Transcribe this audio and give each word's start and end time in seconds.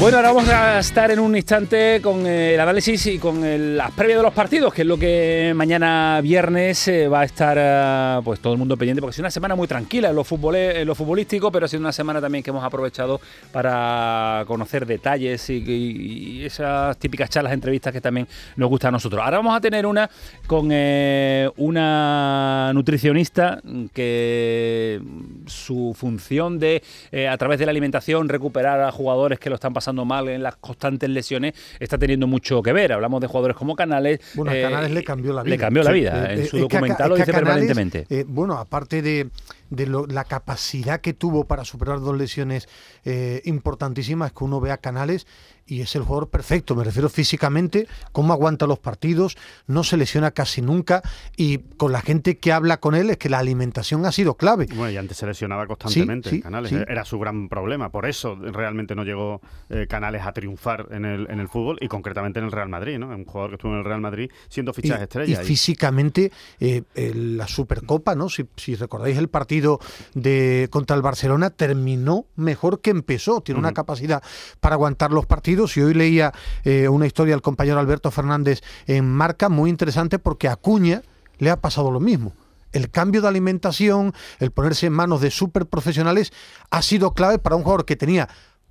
Bueno, 0.00 0.16
ahora 0.16 0.32
vamos 0.32 0.48
a 0.48 0.78
estar 0.78 1.10
en 1.10 1.18
un 1.18 1.36
instante 1.36 2.00
con 2.02 2.26
el 2.26 2.58
análisis 2.58 3.04
y 3.04 3.18
con 3.18 3.44
el, 3.44 3.76
las 3.76 3.90
previas 3.90 4.20
de 4.20 4.22
los 4.22 4.32
partidos, 4.32 4.72
que 4.72 4.80
es 4.80 4.88
lo 4.88 4.96
que 4.96 5.52
mañana 5.54 6.22
viernes 6.22 6.88
eh, 6.88 7.06
va 7.06 7.20
a 7.20 7.24
estar 7.24 7.58
eh, 7.60 8.22
pues 8.24 8.40
todo 8.40 8.54
el 8.54 8.58
mundo 8.58 8.78
pendiente, 8.78 9.02
porque 9.02 9.12
es 9.12 9.18
una 9.18 9.30
semana 9.30 9.54
muy 9.54 9.68
tranquila 9.68 10.08
en 10.08 10.16
lo, 10.16 10.24
en 10.54 10.86
lo 10.86 10.94
futbolístico, 10.94 11.52
pero 11.52 11.66
ha 11.66 11.68
sido 11.68 11.80
una 11.80 11.92
semana 11.92 12.18
también 12.18 12.42
que 12.42 12.48
hemos 12.48 12.64
aprovechado 12.64 13.20
para 13.52 14.44
conocer 14.46 14.86
detalles 14.86 15.50
y, 15.50 16.46
esas 16.46 16.96
típicas 16.96 17.28
charlas, 17.28 17.52
entrevistas 17.52 17.92
que 17.92 18.00
también 18.00 18.26
nos 18.56 18.70
gustan 18.70 18.88
a 18.88 18.92
nosotros. 18.92 19.22
Ahora 19.22 19.36
vamos 19.36 19.54
a 19.54 19.60
tener 19.60 19.84
una 19.84 20.08
con 20.46 20.70
eh, 20.72 21.50
una 21.58 22.72
nutricionista 22.72 23.60
que 23.92 24.98
su 25.44 25.94
función 25.94 26.58
de, 26.58 26.82
a 27.30 27.36
través 27.36 27.58
de 27.58 27.66
la 27.66 27.70
alimentación, 27.70 28.30
recuperar 28.30 28.80
a 28.80 28.90
jugadores 28.90 29.38
que 29.38 29.50
lo 29.50 29.56
están 29.56 29.74
pasando 29.74 29.89
mal 29.92 30.28
en 30.28 30.42
las 30.42 30.56
constantes 30.56 31.08
lesiones 31.10 31.54
está 31.78 31.98
teniendo 31.98 32.26
mucho 32.26 32.62
que 32.62 32.72
ver. 32.72 32.92
Hablamos 32.92 33.20
de 33.20 33.26
jugadores 33.26 33.56
como 33.56 33.74
Canales. 33.76 34.20
Bueno, 34.34 34.52
a 34.52 34.54
Canales 34.54 34.90
le 34.90 35.04
cambió 35.04 35.32
la 35.32 35.42
vida. 35.42 35.50
Le 35.50 35.58
cambió 35.58 35.82
la 35.82 35.92
vida. 35.92 36.32
en 36.32 36.46
su 36.46 36.58
documental 36.58 37.10
lo 37.10 37.16
dice 37.16 37.32
permanentemente. 37.32 38.06
Eh, 38.08 38.24
bueno, 38.26 38.54
aparte 38.54 39.02
de 39.02 39.28
de 39.70 39.86
la 39.86 40.24
capacidad 40.24 41.00
que 41.00 41.14
tuvo 41.14 41.44
para 41.44 41.64
superar 41.64 42.00
dos 42.00 42.16
lesiones 42.16 42.68
eh, 43.04 43.40
importantísimas, 43.44 44.32
que 44.32 44.44
uno 44.44 44.60
ve 44.60 44.72
a 44.72 44.78
Canales 44.78 45.26
y 45.66 45.82
es 45.82 45.94
el 45.94 46.02
jugador 46.02 46.28
perfecto, 46.28 46.74
me 46.74 46.82
refiero 46.82 47.08
físicamente, 47.08 47.86
cómo 48.10 48.32
aguanta 48.32 48.66
los 48.66 48.80
partidos, 48.80 49.36
no 49.68 49.84
se 49.84 49.96
lesiona 49.96 50.32
casi 50.32 50.62
nunca 50.62 51.00
y 51.36 51.58
con 51.58 51.92
la 51.92 52.00
gente 52.00 52.38
que 52.38 52.50
habla 52.50 52.78
con 52.78 52.96
él 52.96 53.10
es 53.10 53.18
que 53.18 53.28
la 53.28 53.38
alimentación 53.38 54.04
ha 54.04 54.10
sido 54.10 54.34
clave. 54.34 54.66
Bueno, 54.74 54.90
y 54.90 54.96
antes 54.96 55.18
se 55.18 55.26
lesionaba 55.26 55.68
constantemente 55.68 56.40
Canales, 56.40 56.72
era 56.72 57.04
su 57.04 57.20
gran 57.20 57.48
problema, 57.48 57.90
por 57.90 58.06
eso 58.06 58.34
realmente 58.34 58.96
no 58.96 59.04
llegó 59.04 59.40
eh, 59.68 59.86
Canales 59.88 60.22
a 60.26 60.32
triunfar 60.32 60.88
en 60.90 61.04
el, 61.04 61.30
en 61.30 61.38
el 61.38 61.46
fútbol 61.46 61.78
y 61.80 61.86
concretamente 61.86 62.40
en 62.40 62.46
el 62.46 62.52
Real 62.52 62.68
Madrid, 62.68 62.98
¿no? 62.98 63.08
Un 63.08 63.24
jugador 63.24 63.50
que 63.50 63.54
estuvo 63.54 63.72
en 63.72 63.78
el 63.78 63.84
Real 63.84 64.00
Madrid 64.00 64.30
siendo 64.48 64.72
fichaje 64.72 65.04
estrella. 65.04 65.40
Y, 65.40 65.44
físicamente 65.44 66.32
eh, 66.58 66.82
la 67.14 67.46
Supercopa, 67.46 68.16
¿no? 68.16 68.28
Si, 68.28 68.44
si 68.56 68.74
recordáis 68.74 69.16
el 69.16 69.28
partido 69.28 69.59
de 70.14 70.68
contra 70.70 70.96
el 70.96 71.02
Barcelona 71.02 71.50
terminó 71.50 72.26
mejor 72.36 72.80
que 72.80 72.90
empezó. 72.90 73.40
Tiene 73.40 73.60
una 73.60 73.72
capacidad 73.72 74.22
para 74.60 74.74
aguantar 74.74 75.10
los 75.12 75.26
partidos. 75.26 75.76
Y 75.76 75.82
hoy 75.82 75.94
leía 75.94 76.32
eh, 76.64 76.88
una 76.88 77.06
historia 77.06 77.34
del 77.34 77.42
compañero 77.42 77.78
Alberto 77.78 78.10
Fernández 78.10 78.62
en 78.86 79.08
Marca 79.08 79.48
muy 79.48 79.70
interesante 79.70 80.18
porque 80.18 80.48
a 80.48 80.52
Acuña 80.52 81.02
le 81.38 81.50
ha 81.50 81.60
pasado 81.60 81.90
lo 81.90 82.00
mismo. 82.00 82.32
El 82.72 82.90
cambio 82.90 83.20
de 83.20 83.28
alimentación, 83.28 84.14
el 84.38 84.52
ponerse 84.52 84.86
en 84.86 84.92
manos 84.92 85.20
de 85.20 85.30
super 85.30 85.66
profesionales, 85.66 86.32
ha 86.70 86.82
sido 86.82 87.14
clave 87.14 87.38
para 87.38 87.56
un 87.56 87.62
jugador 87.62 87.84
que 87.84 87.96
tenía 87.96 88.28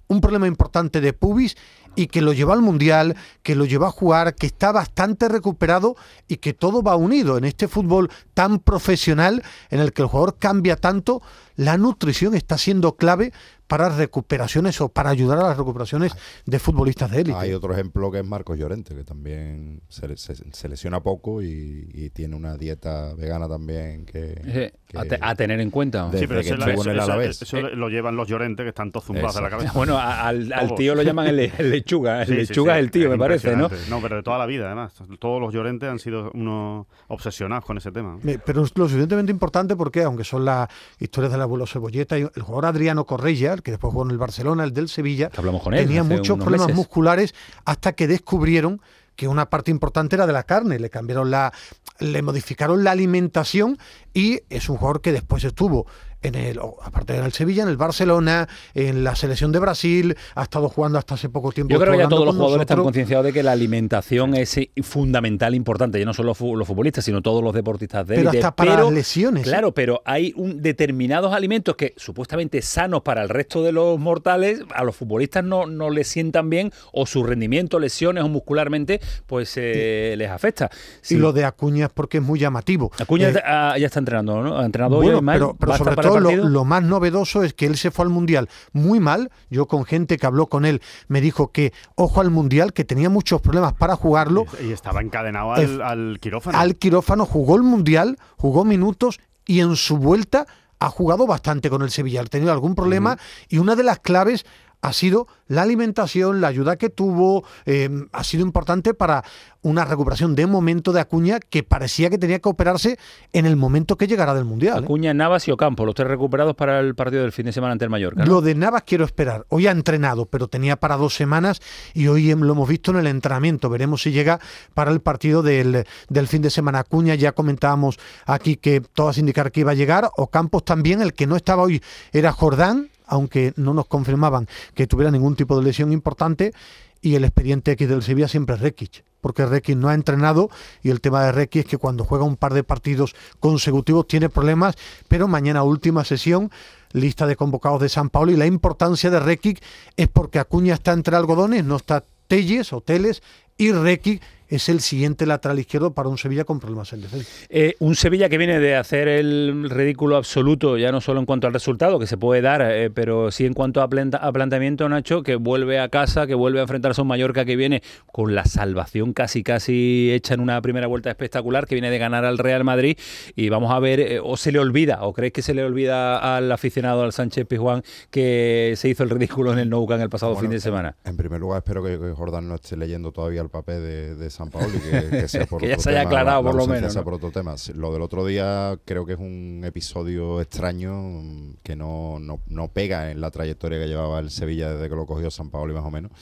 un 0.07 0.21
problema 0.21 0.47
importante 0.47 1.01
de 1.01 1.13
pubis 1.13 1.55
y 1.99 2.07
que 2.07 2.21
lo 2.21 2.31
lleva 2.31 2.53
al 2.53 2.61
Mundial, 2.61 3.17
que 3.43 3.55
lo 3.55 3.65
lleva 3.65 3.87
a 3.87 3.91
jugar, 3.91 4.33
que 4.33 4.47
está 4.47 4.71
bastante 4.71 5.27
recuperado 5.27 5.97
y 6.29 6.37
que 6.37 6.53
todo 6.53 6.81
va 6.81 6.95
unido 6.95 7.37
en 7.37 7.43
este 7.43 7.67
fútbol 7.67 8.09
tan 8.33 8.59
profesional 8.59 9.43
en 9.69 9.81
el 9.81 9.91
que 9.91 10.03
el 10.03 10.07
jugador 10.07 10.37
cambia 10.39 10.77
tanto, 10.77 11.21
la 11.57 11.77
nutrición 11.77 12.35
está 12.35 12.57
siendo 12.57 12.95
clave 12.95 13.33
para 13.69 13.87
recuperaciones 13.87 14.81
o 14.81 14.89
para 14.89 15.11
ayudar 15.11 15.37
a 15.37 15.43
las 15.49 15.57
recuperaciones 15.57 16.11
de 16.43 16.57
futbolistas 16.57 17.11
de 17.11 17.21
élite. 17.21 17.37
Hay 17.37 17.53
otro 17.53 17.71
ejemplo 17.71 18.09
que 18.09 18.17
es 18.17 18.25
Marcos 18.25 18.57
Llorente, 18.57 18.95
que 18.95 19.03
también 19.03 19.81
se, 19.87 20.67
lesiona 20.67 21.01
poco 21.01 21.43
y, 21.43 22.09
tiene 22.09 22.35
una 22.35 22.57
dieta 22.57 23.13
vegana 23.13 23.47
también 23.47 24.07
que... 24.07 24.73
a, 25.21 25.35
tener 25.35 25.59
en 25.59 25.69
cuenta. 25.69 26.09
Sí, 26.15 26.25
pero 26.25 26.39
eso, 26.39 26.55
lo 26.55 27.89
llevan 27.89 28.15
los 28.15 28.27
Llorentes 28.27 28.63
que 28.63 28.69
están 28.69 28.91
todos 28.91 29.05
zumbados 29.05 29.35
de 29.35 29.41
la 29.41 29.49
cabeza. 29.51 29.71
Bueno, 29.75 29.99
al, 29.99 30.49
tío 30.75 30.95
lo 30.95 31.03
llaman 31.03 31.27
el, 31.27 31.35
lechuga. 31.59 32.23
El 32.23 32.37
lechuga 32.37 32.79
es 32.79 32.83
el 32.83 32.89
tío, 32.89 33.07
me 33.11 33.19
parece, 33.19 33.55
¿no? 33.55 33.69
No, 33.87 34.01
pero 34.01 34.15
de 34.15 34.23
toda 34.23 34.39
la 34.39 34.47
vida, 34.47 34.65
además. 34.65 34.93
Todos 35.19 35.39
los 35.39 35.53
Llorentes 35.53 35.87
han 35.87 35.99
sido 35.99 36.31
unos 36.33 36.87
obsesionados 37.07 37.65
con 37.65 37.77
ese 37.77 37.91
tema. 37.91 38.17
Pero 38.43 38.63
es 38.63 38.75
lo 38.75 38.85
suficientemente 38.85 39.31
importante 39.31 39.75
porque, 39.75 40.01
aunque 40.01 40.23
son 40.23 40.43
las 40.43 40.67
historias 40.97 41.31
del 41.31 41.41
abuelo 41.41 41.67
Cebolleta, 41.67 42.17
el 42.17 42.29
jugador 42.41 42.65
Adriano 42.65 43.05
Correia, 43.05 43.58
que 43.61 43.71
después 43.71 43.91
jugó 43.91 44.05
en 44.05 44.11
el 44.11 44.17
Barcelona, 44.17 44.63
el 44.63 44.73
del 44.73 44.89
Sevilla, 44.89 45.29
tenía 45.29 46.03
muchos 46.03 46.37
problemas 46.37 46.73
musculares 46.73 47.33
hasta 47.65 47.93
que 47.93 48.07
descubrieron 48.07 48.81
que 49.15 49.27
una 49.27 49.49
parte 49.49 49.69
importante 49.69 50.15
era 50.15 50.25
de 50.25 50.33
la 50.33 50.43
carne, 50.43 50.79
le 50.79 50.89
cambiaron 50.89 51.29
la, 51.29 51.51
le 51.99 52.21
modificaron 52.21 52.83
la 52.85 52.91
alimentación 52.91 53.77
y 54.13 54.41
es 54.49 54.69
un 54.69 54.77
jugador 54.77 55.01
que 55.01 55.11
después 55.11 55.43
estuvo 55.43 55.87
en 56.21 56.35
el, 56.35 56.59
aparte 56.83 57.15
en 57.15 57.23
el 57.23 57.31
Sevilla, 57.31 57.63
en 57.63 57.69
el 57.69 57.77
Barcelona, 57.77 58.47
en 58.73 59.03
la 59.03 59.15
selección 59.15 59.51
de 59.51 59.59
Brasil, 59.59 60.15
ha 60.35 60.43
estado 60.43 60.69
jugando 60.69 60.97
hasta 60.97 61.15
hace 61.15 61.29
poco 61.29 61.51
tiempo. 61.51 61.73
Yo 61.73 61.79
creo 61.79 61.93
que 61.93 61.99
ya 61.99 62.09
todos 62.09 62.25
los 62.25 62.35
jugadores 62.35 62.61
están 62.61 62.83
concienciados 62.83 63.25
de 63.25 63.33
que 63.33 63.43
la 63.43 63.53
alimentación 63.53 64.35
es 64.35 64.59
fundamental, 64.83 65.55
importante, 65.55 65.99
ya 65.99 66.05
no 66.05 66.13
solo 66.13 66.35
los 66.55 66.67
futbolistas, 66.67 67.05
sino 67.05 67.21
todos 67.21 67.43
los 67.43 67.53
deportistas 67.53 68.05
de 68.07 68.15
Pero 68.15 68.29
hasta 68.29 68.55
para 68.55 68.75
las 68.75 68.91
lesiones. 68.91 69.43
¿eh? 69.43 69.49
Claro, 69.49 69.73
pero 69.73 70.01
hay 70.05 70.33
un, 70.35 70.61
determinados 70.61 71.33
alimentos 71.33 71.75
que 71.75 71.93
supuestamente 71.97 72.61
sanos 72.61 73.01
para 73.01 73.21
el 73.23 73.29
resto 73.29 73.63
de 73.63 73.71
los 73.71 73.97
mortales, 73.99 74.61
a 74.73 74.83
los 74.83 74.95
futbolistas 74.95 75.43
no, 75.43 75.65
no 75.65 75.89
les 75.89 76.07
sientan 76.07 76.49
bien 76.49 76.71
o 76.91 77.05
su 77.05 77.23
rendimiento, 77.23 77.79
lesiones 77.79 78.23
o 78.23 78.29
muscularmente, 78.29 78.99
pues 79.25 79.53
eh, 79.55 80.15
les 80.17 80.29
afecta. 80.29 80.69
Y 81.09 81.15
lo 81.15 81.31
de 81.33 81.45
Acuña 81.45 81.85
es 81.85 81.91
porque 81.91 82.17
es 82.17 82.23
muy 82.23 82.39
llamativo. 82.39 82.91
Acuña 82.99 83.29
eh, 83.29 83.79
ya 83.79 83.85
está 83.85 83.99
entrenando, 83.99 84.41
¿no? 84.41 84.59
Ha 84.59 84.65
entrenado 84.65 84.97
bueno, 84.97 85.21
pero, 85.25 85.55
pero 85.57 85.77
sobre 85.77 85.95
todo 85.95 86.08
lo, 86.17 86.65
más 86.65 86.83
novedoso 86.83 87.43
es 87.43 87.53
que 87.53 87.65
él 87.65 87.77
se 87.77 87.91
fue 87.91 88.05
al 88.05 88.09
Mundial 88.09 88.49
muy 88.71 88.99
mal. 88.99 89.31
Yo 89.49 89.67
con 89.67 89.85
gente 89.85 90.17
que 90.17 90.25
habló 90.25 90.47
con 90.47 90.65
él 90.65 90.81
me 91.07 91.21
dijo 91.21 91.51
que 91.51 91.73
ojo 91.95 92.21
al 92.21 92.31
Mundial, 92.31 92.73
que 92.73 92.85
tenía 92.85 93.09
muchos 93.09 93.41
problemas 93.41 93.73
para 93.73 93.95
jugarlo. 93.95 94.45
Y 94.63 94.71
estaba 94.71 95.01
encadenado 95.01 95.53
al, 95.53 95.81
al 95.81 96.19
quirófano. 96.19 96.57
Al 96.57 96.75
quirófano, 96.75 97.25
jugó 97.25 97.55
el 97.55 97.63
Mundial, 97.63 98.17
jugó 98.37 98.65
minutos 98.65 99.19
y 99.45 99.59
en 99.61 99.75
su 99.75 99.97
vuelta 99.97 100.45
ha 100.79 100.89
jugado 100.89 101.27
bastante 101.27 101.69
con 101.69 101.81
el 101.81 101.91
Sevilla, 101.91 102.21
ha 102.21 102.25
tenido 102.25 102.51
algún 102.51 102.73
problema 102.73 103.17
y 103.49 103.57
una 103.57 103.75
de 103.75 103.83
las 103.83 103.99
claves 103.99 104.45
ha 104.81 104.93
sido 104.93 105.27
la 105.47 105.63
alimentación, 105.63 106.41
la 106.41 106.47
ayuda 106.47 106.77
que 106.77 106.89
tuvo, 106.89 107.43
eh, 107.65 107.89
ha 108.11 108.23
sido 108.23 108.45
importante 108.45 108.93
para 108.93 109.23
una 109.61 109.83
recuperación 109.83 110.35
de 110.35 110.47
momento 110.47 110.93
de 110.93 111.01
Acuña 111.01 111.39
que 111.39 111.63
parecía 111.63 112.09
que 112.09 112.17
tenía 112.17 112.39
que 112.39 112.47
operarse 112.47 112.97
en 113.33 113.45
el 113.45 113.55
momento 113.55 113.97
que 113.97 114.07
llegara 114.07 114.33
del 114.33 114.45
Mundial. 114.45 114.83
¿eh? 114.83 114.85
Acuña, 114.85 115.13
Navas 115.13 115.47
y 115.47 115.51
Ocampo, 115.51 115.85
los 115.85 115.95
tres 115.95 116.07
recuperados 116.07 116.55
para 116.55 116.79
el 116.79 116.95
partido 116.95 117.23
del 117.23 117.31
fin 117.31 117.45
de 117.45 117.51
semana 117.51 117.73
ante 117.73 117.83
el 117.83 117.89
Mallorca. 117.89 118.25
Lo 118.25 118.41
de 118.41 118.55
Navas 118.55 118.83
quiero 118.85 119.03
esperar. 119.03 119.45
Hoy 119.49 119.67
ha 119.67 119.71
entrenado, 119.71 120.27
pero 120.27 120.47
tenía 120.47 120.77
para 120.77 120.95
dos 120.95 121.15
semanas 121.15 121.61
y 121.93 122.07
hoy 122.07 122.33
lo 122.33 122.53
hemos 122.53 122.69
visto 122.69 122.91
en 122.91 122.97
el 122.97 123.07
entrenamiento. 123.07 123.69
Veremos 123.69 124.03
si 124.03 124.11
llega 124.11 124.39
para 124.73 124.91
el 124.91 125.01
partido 125.01 125.41
del, 125.41 125.85
del 126.07 126.27
fin 126.27 126.41
de 126.41 126.51
semana. 126.51 126.79
Acuña, 126.79 127.15
ya 127.15 127.33
comentábamos 127.33 127.97
aquí 128.25 128.55
que 128.55 128.81
todas 128.81 129.17
indicar 129.17 129.51
que 129.51 129.61
iba 129.61 129.71
a 129.71 129.75
llegar. 129.75 130.09
Ocampos 130.15 130.63
también, 130.63 131.01
el 131.01 131.13
que 131.13 131.27
no 131.27 131.35
estaba 131.35 131.63
hoy 131.63 131.81
era 132.13 132.31
Jordán, 132.31 132.89
aunque 133.09 133.53
no 133.57 133.73
nos 133.73 133.87
confirmaban 133.87 134.47
que 134.73 134.87
tuviera 134.87 135.11
ningún 135.11 135.35
tipo 135.35 135.57
de 135.57 135.63
lesión 135.63 135.91
importante. 135.91 136.53
Y 137.01 137.15
el 137.15 137.23
expediente 137.23 137.71
X 137.71 137.87
del 137.87 138.03
Sevilla 138.03 138.27
siempre 138.27 138.55
es 138.55 138.61
Rekic, 138.61 139.05
porque 139.21 139.45
Rekic 139.45 139.77
no 139.77 139.87
ha 139.87 139.93
entrenado 139.93 140.49
y 140.83 140.89
el 140.89 140.99
tema 140.99 141.23
de 141.23 141.31
Rekic 141.31 141.63
es 141.63 141.71
que 141.71 141.77
cuando 141.77 142.03
juega 142.03 142.25
un 142.25 142.35
par 142.35 142.53
de 142.53 142.63
partidos 142.63 143.15
consecutivos 143.39 144.05
tiene 144.05 144.27
problemas, 144.27 144.75
pero 145.07 145.29
mañana 145.29 145.63
última 145.63 146.03
sesión, 146.03 146.51
lista 146.91 147.25
de 147.25 147.37
convocados 147.37 147.79
de 147.79 147.87
San 147.87 148.09
Paulo 148.09 148.33
y 148.33 148.35
la 148.35 148.47
importancia 148.47 149.09
de 149.09 149.21
Rekic 149.21 149.63
es 149.95 150.09
porque 150.09 150.39
Acuña 150.39 150.73
está 150.73 150.91
entre 150.91 151.15
algodones, 151.15 151.63
no 151.63 151.77
está 151.77 152.03
Telles 152.27 152.73
o 152.73 152.81
Teles 152.81 153.23
y 153.57 153.71
Rekic 153.71 154.21
es 154.49 154.67
el 154.67 154.81
siguiente 154.81 155.25
lateral 155.25 155.59
izquierdo 155.59 155.93
para 155.93 156.09
un 156.09 156.17
Sevilla 156.17 156.43
con 156.43 156.59
problemas 156.59 156.91
en 156.93 157.01
defensa. 157.01 157.29
Eh, 157.49 157.75
un 157.79 157.95
Sevilla 157.95 158.29
que 158.29 158.37
viene 158.37 158.59
de 158.59 158.75
hacer 158.75 159.07
el 159.07 159.69
ridículo 159.69 160.17
absoluto, 160.17 160.77
ya 160.77 160.91
no 160.91 161.01
solo 161.01 161.19
en 161.19 161.25
cuanto 161.25 161.47
al 161.47 161.53
resultado, 161.53 161.99
que 161.99 162.07
se 162.07 162.17
puede 162.17 162.41
dar, 162.41 162.61
eh, 162.61 162.89
pero 162.89 163.31
sí 163.31 163.45
en 163.45 163.53
cuanto 163.53 163.81
a, 163.81 163.87
planteamiento, 163.87 164.89
Nacho, 164.89 165.21
que 165.21 165.35
vuelve 165.35 165.79
a 165.79 165.89
casa, 165.89 166.25
que 166.25 166.33
vuelve 166.33 166.59
a 166.59 166.63
enfrentarse 166.63 166.99
a 166.99 167.03
un 167.03 167.09
Mallorca 167.09 167.45
que 167.45 167.55
viene 167.55 167.83
con 168.11 168.33
la 168.33 168.45
salvación 168.45 169.13
casi 169.13 169.43
casi 169.43 170.11
hecha 170.11 170.33
en 170.33 170.39
una 170.39 170.61
primera 170.61 170.87
vuelta 170.87 171.09
espectacular, 171.11 171.67
que 171.67 171.75
viene 171.75 171.91
de 171.91 171.99
ganar 171.99 172.25
al 172.25 172.39
Real 172.39 172.63
Madrid, 172.63 172.97
y 173.35 173.49
vamos 173.49 173.71
a 173.71 173.79
ver, 173.79 173.99
eh, 173.99 174.19
o 174.21 174.35
se 174.35 174.51
le 174.51 174.59
olvida, 174.59 175.03
o 175.03 175.13
crees 175.13 175.31
que 175.31 175.43
se 175.43 175.53
le 175.53 175.63
olvida 175.63 176.35
al 176.35 176.51
aficionado, 176.51 177.03
al 177.03 177.13
Sánchez 177.13 177.45
Pizjuán, 177.45 177.83
que 178.09 178.73
se 178.75 178.89
hizo 178.89 179.03
el 179.03 179.11
ridículo 179.11 179.53
en 179.53 179.59
el 179.59 179.69
Nou 179.69 179.89
en 179.93 180.01
el 180.01 180.09
pasado 180.09 180.35
fin 180.35 180.49
de 180.49 180.59
semana. 180.59 180.95
En, 181.05 181.17
primer 181.17 181.39
lugar, 181.39 181.59
espero 181.59 181.83
que, 181.83 181.97
Jordán 182.15 182.47
no 182.47 182.55
esté 182.55 182.75
leyendo 182.75 183.11
todavía 183.11 183.41
el 183.41 183.49
papel 183.49 183.81
de, 183.81 184.15
de 184.15 184.29
San 184.39 184.49
Paolo 184.49 184.69
y 184.73 185.09
que, 185.09 185.27
sea 185.27 185.45
por 185.49 185.65
ya 185.65 185.77
se 185.77 185.89
haya 185.89 186.03
aclarado 186.03 186.41
por 186.43 186.55
lo 186.55 186.65
menos. 186.65 186.95
por 186.95 187.13
otro 187.13 187.29
tema. 187.29 187.55
Lo 187.75 187.91
del 187.91 188.01
otro 188.01 188.25
día 188.25 188.79
creo 188.85 189.05
que 189.05 189.13
es 189.13 189.19
un 189.19 189.63
episodio 189.65 190.39
extraño 190.39 190.93
mm, 190.93 191.57
que 191.61 191.75
no, 191.75 192.19
no, 192.19 192.67
pega 192.69 193.11
en 193.11 193.19
la 193.19 193.31
trayectoria 193.31 193.79
que 193.79 193.87
llevaba 193.87 194.19
el 194.19 194.31
Sevilla 194.31 194.71
desde 194.71 194.87
que 194.87 194.95
lo 194.95 195.05
cogió 195.05 195.29
San 195.29 195.49
Paolo 195.49 195.73
y 195.73 195.75
más 195.75 195.83
o 195.83 195.91
menos. 195.91 196.13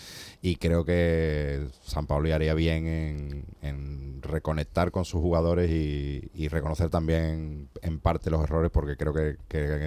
Y 0.42 0.58
creo 0.58 0.86
que 0.86 1.68
San 1.84 2.06
Paolo 2.06 2.34
haría 2.34 2.54
bien 2.54 3.46
en, 3.62 4.22
reconectar 4.22 4.92
con 4.92 5.06
sus 5.06 5.22
jugadores 5.22 5.72
y, 5.72 6.48
reconocer 6.50 6.90
también 6.90 7.70
en 7.82 8.00
parte 8.00 8.30
los 8.30 8.44
errores, 8.44 8.72
porque 8.72 8.98
creo 8.98 9.14
que, 9.14 9.38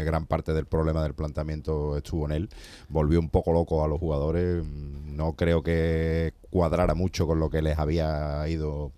gran 0.05 0.27
parte 0.27 0.53
del 0.53 0.67
problema 0.67 1.03
del 1.03 1.15
planteamiento 1.15 1.97
estuvo 1.97 2.27
en 2.27 2.33
él. 2.33 2.49
Volvió 2.89 3.21
un 3.21 3.29
poco 3.29 3.53
loco 3.53 3.85
a 3.85 3.89
los 3.89 3.99
jugadores. 3.99 4.65
No 4.67 5.35
creo 5.35 5.63
que 5.63 6.33
cuadrara 6.51 6.95
mucho 6.95 7.27
con 7.27 7.39
lo 7.39 7.51
que 7.51 7.63
les 7.63 7.79
había 7.79 8.47
ido 8.49 8.93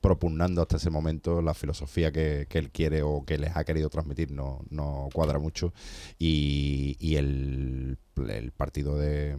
propugnando 0.00 0.62
hasta 0.62 0.76
ese 0.76 0.90
momento 0.90 1.42
la 1.42 1.54
filosofía 1.54 2.12
que, 2.12 2.46
él 2.50 2.70
quiere 2.70 3.02
o 3.02 3.24
que 3.24 3.38
les 3.38 3.56
ha 3.56 3.64
querido 3.64 3.90
transmitir 3.90 4.30
no, 4.30 4.60
no 4.70 5.08
cuadra 5.12 5.38
mucho. 5.38 5.72
Y, 6.18 6.96
y 7.00 7.16
el, 7.16 7.98
el, 8.28 8.52
partido 8.52 8.98
de, 8.98 9.36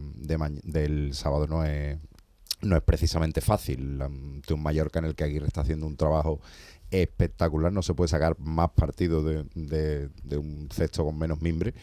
del 0.64 1.14
sábado 1.14 1.46
no 1.46 1.64
es, 1.64 1.98
no 2.62 2.76
es 2.76 2.82
precisamente 2.82 3.40
fácil. 3.40 4.00
Un 4.02 4.62
Mallorca 4.62 4.98
en 4.98 5.06
el 5.06 5.14
que 5.14 5.24
Aguirre 5.24 5.46
está 5.46 5.62
haciendo 5.62 5.86
un 5.86 5.96
trabajo 5.96 6.40
espectacular, 6.90 7.72
no 7.72 7.82
se 7.82 7.94
puede 7.94 8.08
sacar 8.08 8.38
más 8.38 8.70
partido 8.70 9.22
de, 9.22 9.44
de, 9.54 10.36
un 10.36 10.68
cesto 10.72 11.04
con 11.04 11.18
menos 11.18 11.40
mimbre. 11.40 11.74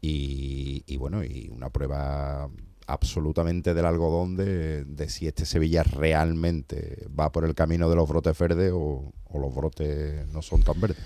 Y, 0.00 0.84
y 0.86 0.96
bueno, 0.96 1.24
y 1.24 1.48
una 1.50 1.70
prueba 1.70 2.50
absolutamente 2.86 3.74
del 3.74 3.86
algodón 3.86 4.36
de, 4.36 5.08
si 5.08 5.26
este 5.26 5.46
Sevilla 5.46 5.82
realmente 5.82 7.06
va 7.18 7.32
por 7.32 7.44
el 7.44 7.54
camino 7.54 7.88
de 7.88 7.96
los 7.96 8.08
brotes 8.08 8.38
verdes 8.38 8.72
o, 8.74 9.12
o 9.24 9.38
los 9.38 9.54
brotes 9.54 10.26
no 10.28 10.42
son 10.42 10.62
tan 10.62 10.80
verdes 10.80 10.98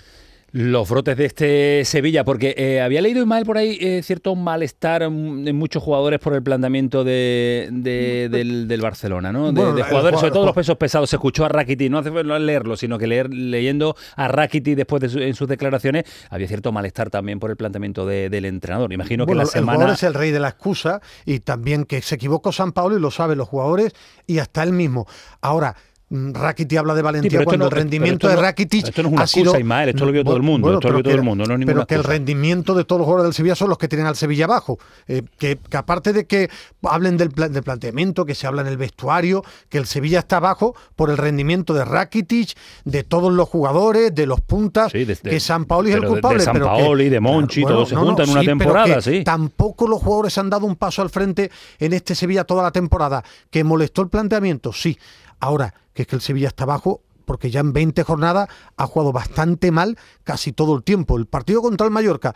los 0.51 0.89
brotes 0.89 1.17
de 1.17 1.25
este 1.25 1.85
Sevilla, 1.85 2.23
porque 2.23 2.55
eh, 2.57 2.81
había 2.81 3.01
leído 3.01 3.25
mal 3.25 3.45
por 3.45 3.57
ahí 3.57 3.77
eh, 3.79 4.01
cierto 4.03 4.35
malestar 4.35 5.03
en 5.03 5.55
muchos 5.55 5.83
jugadores 5.83 6.19
por 6.19 6.33
el 6.33 6.43
planteamiento 6.43 7.03
de, 7.03 7.69
del, 7.71 8.81
Barcelona, 8.81 9.31
¿no? 9.31 9.51
De, 9.51 9.83
jugadores, 9.83 10.19
sobre 10.19 10.31
todo 10.31 10.45
los 10.45 10.55
pesos 10.55 10.77
pesados. 10.77 11.09
Se 11.09 11.15
escuchó 11.15 11.45
a 11.45 11.49
Rakiti, 11.49 11.89
no 11.89 11.99
hace 11.99 12.11
no 12.11 12.37
leerlo, 12.39 12.77
sino 12.77 12.97
que 12.97 13.07
leer, 13.07 13.33
leyendo 13.33 13.95
a 14.15 14.27
Rakiti 14.27 14.75
después 14.75 15.01
de 15.01 15.27
en 15.27 15.35
sus 15.35 15.47
declaraciones, 15.47 16.05
había 16.29 16.47
cierto 16.47 16.71
malestar 16.71 17.09
también 17.09 17.39
por 17.39 17.49
el 17.49 17.57
planteamiento 17.57 18.05
del 18.05 18.45
entrenador. 18.45 18.91
Imagino 18.93 19.25
que 19.25 19.35
la 19.35 19.45
semana. 19.45 19.73
El 19.73 19.77
jugador 19.77 19.95
es 19.95 20.03
el 20.03 20.13
rey 20.13 20.31
de 20.31 20.39
la 20.39 20.49
excusa 20.49 21.01
y 21.25 21.39
también 21.39 21.85
que 21.85 22.01
se 22.01 22.15
equivocó 22.15 22.51
San 22.51 22.71
Pablo 22.71 22.97
y 22.97 23.01
lo 23.01 23.11
saben 23.11 23.37
los 23.37 23.47
jugadores 23.47 23.93
y 24.25 24.39
hasta 24.39 24.63
él 24.63 24.71
mismo. 24.71 25.07
Ahora, 25.41 25.75
Mm, 25.75 25.88
Rakitic 26.11 26.79
habla 26.79 26.95
de 26.95 27.03
valentía 27.03 27.43
cuando 27.43 27.65
el 27.65 27.71
rendimiento 27.71 28.27
de 28.27 28.35
Rakitic 28.35 28.87
esto 28.87 29.03
no 29.03 29.09
es 29.09 29.13
una 29.13 29.23
ha 29.23 29.27
sido, 29.27 29.53
esto 29.55 30.05
lo 30.05 30.11
vio 30.11 30.23
todo 30.23 30.37
el 30.37 30.41
mundo, 30.41 30.73
esto 30.73 30.89
lo 30.89 31.03
todo 31.03 31.13
el 31.13 31.21
mundo, 31.21 31.45
Pero 31.65 31.85
que 31.85 31.95
el 31.95 32.03
rendimiento 32.03 32.73
de 32.73 32.83
todos 32.83 32.99
los 32.99 33.05
jugadores 33.05 33.27
del 33.27 33.33
Sevilla 33.35 33.55
son 33.55 33.69
los 33.69 33.77
que 33.77 33.87
tienen 33.87 34.07
al 34.07 34.15
Sevilla 34.15 34.45
abajo, 34.45 34.79
eh, 35.07 35.21
que, 35.37 35.59
aparte 35.73 36.11
de 36.11 36.25
que 36.25 36.49
hablen 36.83 37.15
del, 37.17 37.29
del, 37.29 37.61
planteamiento, 37.61 38.25
que 38.25 38.33
se 38.33 38.47
habla 38.47 38.61
en 38.63 38.67
el 38.67 38.77
vestuario, 38.77 39.43
que 39.69 39.77
el 39.77 39.85
Sevilla 39.85 40.19
está 40.19 40.37
abajo 40.37 40.75
por 40.95 41.11
el 41.11 41.17
rendimiento 41.17 41.75
de 41.75 41.85
Rakitic, 41.85 42.57
de 42.85 43.03
todos 43.03 43.31
los 43.31 43.47
jugadores, 43.47 44.13
de 44.15 44.25
los 44.25 44.41
puntas, 44.41 44.91
que 44.91 45.39
San 45.39 45.65
Paoli 45.65 45.91
es 45.91 45.97
el 45.97 46.05
culpable, 46.05 46.39
de 46.39 46.45
San 46.45 46.59
Paoli, 46.59 47.09
de 47.09 47.19
Monchi, 47.19 47.61
todos 47.61 47.89
se 47.89 47.95
juntan 47.95 48.25
en 48.25 48.31
una 48.31 48.41
temporada, 48.41 49.01
sí. 49.01 49.23
Tampoco 49.23 49.87
los 49.87 50.01
jugadores 50.01 50.35
han 50.39 50.49
dado 50.49 50.65
un 50.65 50.75
paso 50.75 51.03
al 51.03 51.11
frente 51.11 51.51
en 51.77 51.93
este 51.93 52.15
Sevilla 52.15 52.45
toda 52.45 52.63
la 52.63 52.71
temporada, 52.71 53.23
que 53.51 53.63
molestó 53.63 54.01
el 54.01 54.09
planteamiento, 54.09 54.73
sí. 54.73 54.97
Ahora, 55.39 55.73
que 55.93 56.03
es 56.03 56.07
que 56.07 56.15
el 56.15 56.21
Sevilla 56.21 56.47
está 56.49 56.63
abajo 56.63 57.01
porque 57.25 57.51
ya 57.51 57.59
en 57.59 57.73
20 57.73 58.03
jornadas 58.03 58.49
ha 58.75 58.87
jugado 58.87 59.11
bastante 59.11 59.71
mal 59.71 59.97
casi 60.23 60.51
todo 60.51 60.75
el 60.75 60.83
tiempo. 60.83 61.17
El 61.17 61.27
partido 61.27 61.61
contra 61.61 61.85
el 61.85 61.91
Mallorca, 61.91 62.33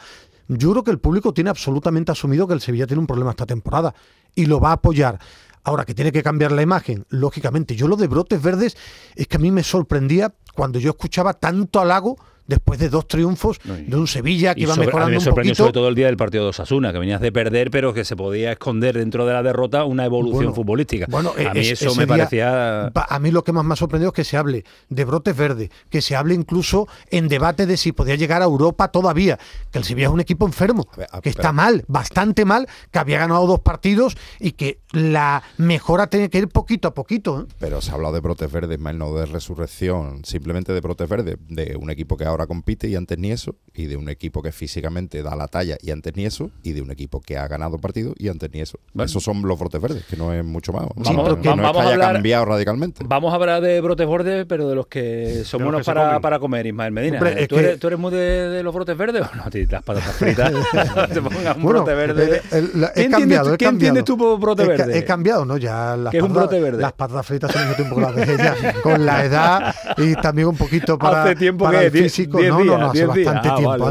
yo 0.48 0.72
creo 0.72 0.84
que 0.84 0.92
el 0.92 1.00
público 1.00 1.34
tiene 1.34 1.50
absolutamente 1.50 2.12
asumido 2.12 2.48
que 2.48 2.54
el 2.54 2.62
Sevilla 2.62 2.86
tiene 2.86 3.00
un 3.00 3.08
problema 3.08 3.32
esta 3.32 3.46
temporada 3.46 3.96
y 4.36 4.46
lo 4.46 4.60
va 4.60 4.70
a 4.70 4.74
apoyar. 4.74 5.20
Ahora 5.64 5.86
que 5.86 5.96
tiene 5.96 6.12
que 6.12 6.22
cambiar 6.22 6.52
la 6.52 6.62
imagen, 6.62 7.06
lógicamente. 7.10 7.76
Yo 7.76 7.88
lo 7.88 7.96
de 7.96 8.08
brotes 8.08 8.42
verdes 8.42 8.78
es 9.16 9.28
que 9.28 9.38
a 9.38 9.40
mí 9.40 9.50
me 9.50 9.64
sorprendía 9.64 10.36
cuando 10.54 10.78
yo 10.78 10.92
escuchaba 10.92 11.34
tanto 11.34 11.80
halago 11.80 12.18
después 12.48 12.80
de 12.80 12.90
dos 12.90 13.08
triunfos 13.08 13.60
de 13.64 13.96
un 13.96 14.08
Sevilla 14.08 14.56
que 14.56 14.62
iba 14.62 14.76
mejorando 14.76 15.06
a 15.06 15.10
mí 15.10 15.16
me 15.16 15.22
sorprendió 15.22 15.56
sobre 15.56 15.74
todo 15.74 15.88
el 15.88 15.96
día 15.96 16.08
del 16.08 16.18
partido 16.18 16.44
de 16.44 16.50
Osasuna, 16.52 16.92
que 16.92 17.00
venías 17.00 17.22
de 17.22 17.32
perder, 17.32 17.72
pero 17.72 17.94
que 17.94 18.06
se 18.06 18.16
podía 18.16 18.52
esconder 18.52 18.98
dentro 18.98 19.26
de 19.26 19.34
la 19.34 19.44
derrota 19.44 19.86
una 19.86 20.06
evolución 20.06 20.54
futbolística. 20.54 21.06
Bueno, 21.10 21.34
a 21.38 21.54
mí 21.54 21.60
eso 21.60 21.96
me 21.96 22.08
parecía... 22.08 22.88
A 22.88 23.20
mí 23.20 23.32
lo 23.32 23.44
que 23.44 23.52
más 23.52 23.66
me 23.66 23.74
ha 23.74 23.78
sorprendido 23.78 24.10
es 24.10 24.16
que 24.16 24.24
se 24.24 24.38
hable 24.38 24.64
de 24.90 25.06
brotes 25.06 25.36
verdes, 25.36 25.70
que 25.90 26.02
se 26.02 26.16
hable 26.16 26.34
incluso 26.34 26.88
en 27.10 27.28
debate 27.28 27.66
de 27.66 27.78
si 27.78 27.92
podía 27.92 28.16
llegar 28.16 28.42
a 28.42 28.46
Europa 28.46 28.90
todavía, 28.90 29.40
que 29.72 29.80
el 29.80 29.84
Sevilla 29.84 30.08
es 30.08 30.14
un 30.14 30.20
equipo 30.20 30.46
enfermo, 30.46 30.88
que 31.22 31.30
está 31.30 31.52
mal, 31.52 31.84
bastante 31.88 32.46
mal, 32.46 32.68
que 32.92 33.00
había 33.00 33.20
ganado 33.20 33.46
dos 33.48 33.60
partidos 33.60 34.18
y 34.40 34.52
que 34.52 34.80
la 34.92 35.44
mejora 35.58 36.08
tiene 36.08 36.30
que 36.30 36.38
ir 36.38 36.48
poquito 36.48 36.88
a 36.88 36.94
poquito. 36.94 37.42
¿eh? 37.42 37.54
Pero 37.60 37.82
se 37.82 37.92
ha 37.92 37.96
hablado 37.96 38.14
de 38.14 38.20
brotes 38.20 38.52
verdes, 38.52 38.80
más 38.80 38.96
no 38.96 39.14
de 39.14 39.26
resurrección, 39.26 40.24
simplemente 40.26 40.74
de 40.74 40.82
brotes 40.82 41.10
verdes, 41.10 41.38
de 41.48 41.76
un 41.76 41.90
equipo 41.90 42.18
que 42.18 42.26
ahora 42.34 42.48
compite 42.48 42.88
y 42.88 42.96
antes 42.96 43.18
ni 43.18 43.32
eso, 43.32 43.56
y 43.74 43.86
de 43.86 43.98
un 43.98 44.10
equipo 44.10 44.42
que 44.42 44.52
físicamente 44.52 45.24
da 45.24 45.36
la 45.36 45.48
talla 45.48 45.78
y 45.82 45.92
antes 45.92 46.16
ni 46.16 46.26
eso, 46.26 46.52
y 46.62 46.74
de 46.74 46.82
un 46.82 46.92
equipo 46.92 47.22
que 47.22 47.38
ha 47.38 47.48
ganado 47.48 47.80
partido 47.80 48.14
y 48.18 48.28
antes 48.28 48.52
ni 48.52 48.62
eso. 48.62 48.80
Esos 49.00 49.24
son 49.24 49.42
los 49.44 49.58
brotes 49.58 49.82
verdes, 49.82 50.06
que 50.06 50.18
no 50.18 50.34
es 50.34 50.44
mucho 50.44 50.74
más. 50.74 50.88
vamos, 50.96 51.38
que 51.38 51.56
no 51.56 51.82
haya 51.82 52.00
cambiado 52.00 52.46
radicalmente. 52.46 53.04
Vamos 53.08 53.32
a 53.32 53.36
hablar 53.36 53.62
de 53.62 53.82
brotes 53.82 54.08
verdes, 54.08 54.46
pero 54.48 54.68
de 54.68 54.76
los 54.76 54.88
que 54.88 55.44
son 55.46 55.64
buenos 55.64 55.86
para, 55.86 56.20
para, 56.20 56.40
comer, 56.40 56.68
Ismael 56.68 56.92
Medina. 56.92 57.20
¿Tú, 57.20 57.26
eres, 57.58 57.80
¿Tú, 57.80 57.88
eres, 57.88 58.00
muy 58.00 58.12
de, 58.12 58.62
los 58.64 58.74
brotes 58.74 58.98
verdes 58.98 59.22
o 59.22 59.36
no? 59.36 59.44
Las 59.70 59.84
patatas 59.84 60.16
fritas 60.18 60.52
te 61.14 61.22
pongan 61.22 61.58
un 61.58 61.66
brote 61.66 61.94
verde. 61.94 62.42
He 62.96 63.10
cambiado, 63.10 63.58
¿Qué 63.58 63.66
entiendes 63.66 64.04
tú 64.04 64.18
por 64.18 64.40
brote 64.40 64.66
verde? 64.66 64.98
He 64.98 65.04
cambiado, 65.04 65.46
¿no? 65.46 65.58
Ya 65.58 65.96
las, 65.96 66.14
es 66.14 66.22
un 66.22 66.34
brote 66.34 66.60
verde? 66.60 66.82
las 66.82 66.94
patatas 66.94 67.26
fritas 67.26 67.52
son 67.52 67.68
un 67.68 67.76
tiempo 67.76 67.96
con 68.84 69.06
la 69.06 69.26
edad 69.26 69.76
y 69.98 70.16
también 70.16 70.48
un 70.48 70.58
poquito 70.58 70.98
para, 70.98 71.24
Hace 71.24 71.36
tiempo 71.36 71.66
para 71.66 71.80
que 71.80 71.86
el 71.86 71.92
físico 71.92 72.23
no, 72.28 72.64
no, 72.64 72.78
no, 72.78 72.92
hace 72.92 73.06
bastante 73.06 73.50
ah, 73.50 73.56
tiempo. 73.56 73.88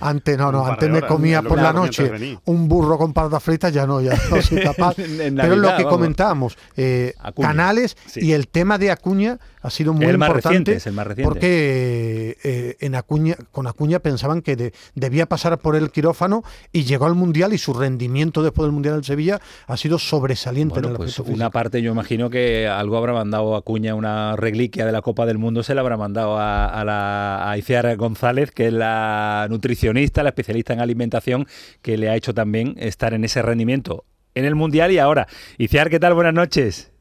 antes, 0.00 0.38
no, 0.38 0.52
no, 0.52 0.66
antes 0.66 0.90
me 0.90 1.02
comía 1.02 1.42
por 1.42 1.60
la 1.60 1.72
noche 1.72 2.38
un 2.44 2.68
burro 2.68 2.98
con 2.98 3.12
patatas 3.12 3.42
fritas, 3.42 3.72
ya 3.72 3.86
no, 3.86 4.00
ya 4.00 4.14
no 4.30 4.42
soy 4.42 4.62
capaz. 4.62 4.94
Pero 4.96 5.54
es 5.54 5.58
lo 5.58 5.76
que 5.76 5.84
comentábamos, 5.84 6.56
eh, 6.76 7.14
Canales 7.40 7.96
y 8.14 8.32
el 8.32 8.48
tema 8.48 8.78
de 8.78 8.90
Acuña 8.90 9.38
ha 9.62 9.70
sido 9.70 9.92
muy 9.92 10.06
importante 10.06 10.78
porque 11.24 12.38
eh, 12.44 12.76
en 12.80 12.94
Acuña, 12.94 13.36
con 13.50 13.66
Acuña 13.66 13.98
pensaban 13.98 14.40
que 14.40 14.72
debía 14.94 15.26
pasar 15.26 15.58
por 15.58 15.74
el 15.74 15.90
quirófano 15.90 16.44
y 16.72 16.84
llegó 16.84 17.06
al 17.06 17.14
Mundial 17.14 17.52
y 17.52 17.58
su 17.58 17.74
rendimiento 17.74 18.42
después 18.42 18.66
del 18.66 18.72
Mundial 18.72 18.94
del 18.94 19.04
Sevilla 19.04 19.40
ha 19.66 19.76
sido 19.76 19.98
sobresaliente 19.98 20.78
en 20.78 20.84
el 20.84 20.92
pues 20.94 21.18
Una 21.18 21.50
parte, 21.50 21.82
yo 21.82 21.90
imagino 21.90 22.30
que 22.30 22.68
algo 22.68 22.96
habrá 22.96 23.12
mandado 23.12 23.56
Acuña, 23.56 23.94
una 23.94 24.36
reliquia 24.36 24.86
de 24.86 24.92
la 24.92 25.02
Copa 25.02 25.26
del 25.26 25.38
Mundo, 25.38 25.62
se 25.62 25.74
la 25.74 25.80
habrá 25.80 25.96
mandado 25.96 26.38
a, 26.38 26.66
a 26.66 26.84
la 26.84 27.50
a 27.50 27.55
González, 27.96 28.50
que 28.50 28.68
es 28.68 28.72
la 28.72 29.46
nutricionista, 29.50 30.22
la 30.22 30.30
especialista 30.30 30.72
en 30.72 30.80
alimentación, 30.80 31.46
que 31.82 31.96
le 31.96 32.08
ha 32.08 32.16
hecho 32.16 32.34
también 32.34 32.74
estar 32.78 33.14
en 33.14 33.24
ese 33.24 33.42
rendimiento 33.42 34.04
en 34.34 34.44
el 34.44 34.54
Mundial 34.54 34.92
y 34.92 34.98
ahora. 34.98 35.26
Iciar, 35.58 35.90
¿qué 35.90 35.98
tal? 35.98 36.14
Buenas 36.14 36.34
noches. 36.34 36.95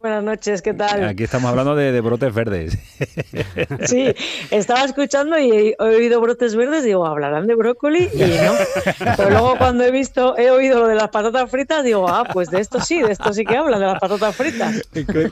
Buenas 0.00 0.22
noches, 0.22 0.62
¿qué 0.62 0.74
tal? 0.74 1.02
Aquí 1.02 1.24
estamos 1.24 1.50
hablando 1.50 1.74
de, 1.74 2.00
brotes 2.00 2.32
verdes. 2.32 2.78
Sí, 3.84 4.14
estaba 4.52 4.84
escuchando 4.84 5.36
y 5.38 5.50
he 5.50 5.76
oído 5.80 6.20
brotes 6.20 6.54
verdes, 6.54 6.84
digo, 6.84 7.04
hablarán 7.04 7.48
de 7.48 7.56
brócoli 7.56 8.08
y 8.14 8.18
no. 8.18 8.52
Pero 9.16 9.30
luego 9.30 9.58
cuando 9.58 9.82
he 9.82 9.90
visto, 9.90 10.38
he 10.38 10.52
oído 10.52 10.78
lo 10.78 10.86
de 10.86 10.94
las 10.94 11.08
patatas 11.08 11.50
fritas, 11.50 11.82
digo, 11.84 12.08
ah, 12.08 12.24
pues 12.32 12.50
de 12.50 12.60
esto 12.60 12.80
sí, 12.80 13.00
de 13.00 13.10
esto 13.10 13.32
sí 13.32 13.44
que 13.44 13.56
hablan, 13.56 13.80
de 13.80 13.86
las 13.86 13.98
patatas 13.98 14.36
fritas. 14.36 14.82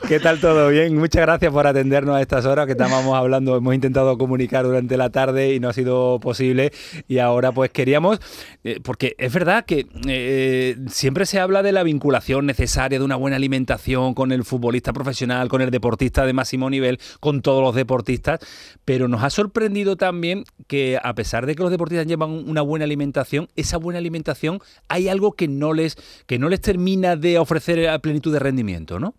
¿Qué 0.07 0.19
tal 0.19 0.41
todo? 0.41 0.67
Bien, 0.67 0.97
muchas 0.97 1.21
gracias 1.21 1.51
por 1.51 1.65
atendernos 1.65 2.17
a 2.17 2.21
estas 2.21 2.45
horas 2.45 2.65
que 2.65 2.73
estábamos 2.73 3.15
hablando, 3.15 3.55
hemos 3.55 3.73
intentado 3.73 4.17
comunicar 4.17 4.65
durante 4.65 4.97
la 4.97 5.09
tarde 5.11 5.53
y 5.53 5.61
no 5.61 5.69
ha 5.69 5.73
sido 5.73 6.19
posible. 6.19 6.73
Y 7.07 7.19
ahora 7.19 7.53
pues 7.53 7.71
queríamos, 7.71 8.19
eh, 8.65 8.81
porque 8.83 9.15
es 9.17 9.31
verdad 9.31 9.63
que 9.65 9.87
eh, 10.07 10.75
siempre 10.89 11.25
se 11.25 11.39
habla 11.39 11.63
de 11.63 11.71
la 11.71 11.83
vinculación 11.83 12.45
necesaria 12.45 12.99
de 12.99 13.05
una 13.05 13.15
buena 13.15 13.37
alimentación 13.37 14.13
con 14.13 14.33
el 14.33 14.43
fútbol 14.43 14.56
futbolista 14.57 14.91
profesional, 14.93 15.49
con 15.49 15.61
el 15.61 15.71
deportista 15.71 16.25
de 16.25 16.33
máximo 16.33 16.69
nivel, 16.69 16.99
con 17.19 17.41
todos 17.41 17.61
los 17.61 17.75
deportistas, 17.75 18.39
pero 18.85 19.07
nos 19.07 19.23
ha 19.23 19.29
sorprendido 19.29 19.95
también 19.95 20.43
que 20.67 20.99
a 21.01 21.13
pesar 21.13 21.45
de 21.45 21.55
que 21.55 21.61
los 21.61 21.71
deportistas 21.71 22.07
llevan 22.07 22.31
una 22.31 22.61
buena 22.61 22.85
alimentación, 22.85 23.47
esa 23.55 23.77
buena 23.77 23.99
alimentación 23.99 24.59
hay 24.87 25.09
algo 25.09 25.33
que 25.33 25.47
no 25.47 25.73
les, 25.73 25.95
que 26.25 26.39
no 26.39 26.49
les 26.49 26.61
termina 26.61 27.15
de 27.15 27.37
ofrecer 27.37 27.87
a 27.87 27.99
plenitud 27.99 28.33
de 28.33 28.39
rendimiento, 28.39 28.99
¿no? 28.99 29.13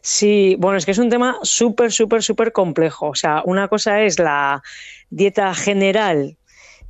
Sí, 0.00 0.56
bueno, 0.58 0.78
es 0.78 0.84
que 0.84 0.92
es 0.92 0.98
un 0.98 1.10
tema 1.10 1.38
súper, 1.42 1.92
súper, 1.92 2.22
súper 2.22 2.52
complejo. 2.52 3.10
O 3.10 3.14
sea, 3.14 3.42
una 3.44 3.68
cosa 3.68 4.02
es 4.02 4.18
la 4.18 4.62
dieta 5.10 5.54
general 5.54 6.36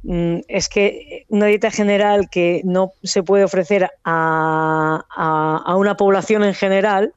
es 0.04 0.68
que 0.68 1.26
una 1.28 1.46
dieta 1.46 1.70
general 1.70 2.28
que 2.30 2.62
no 2.64 2.92
se 3.02 3.22
puede 3.22 3.44
ofrecer 3.44 3.90
a, 4.04 5.74
una 5.76 5.96
población 5.96 6.42
en 6.44 6.54
general, 6.54 7.14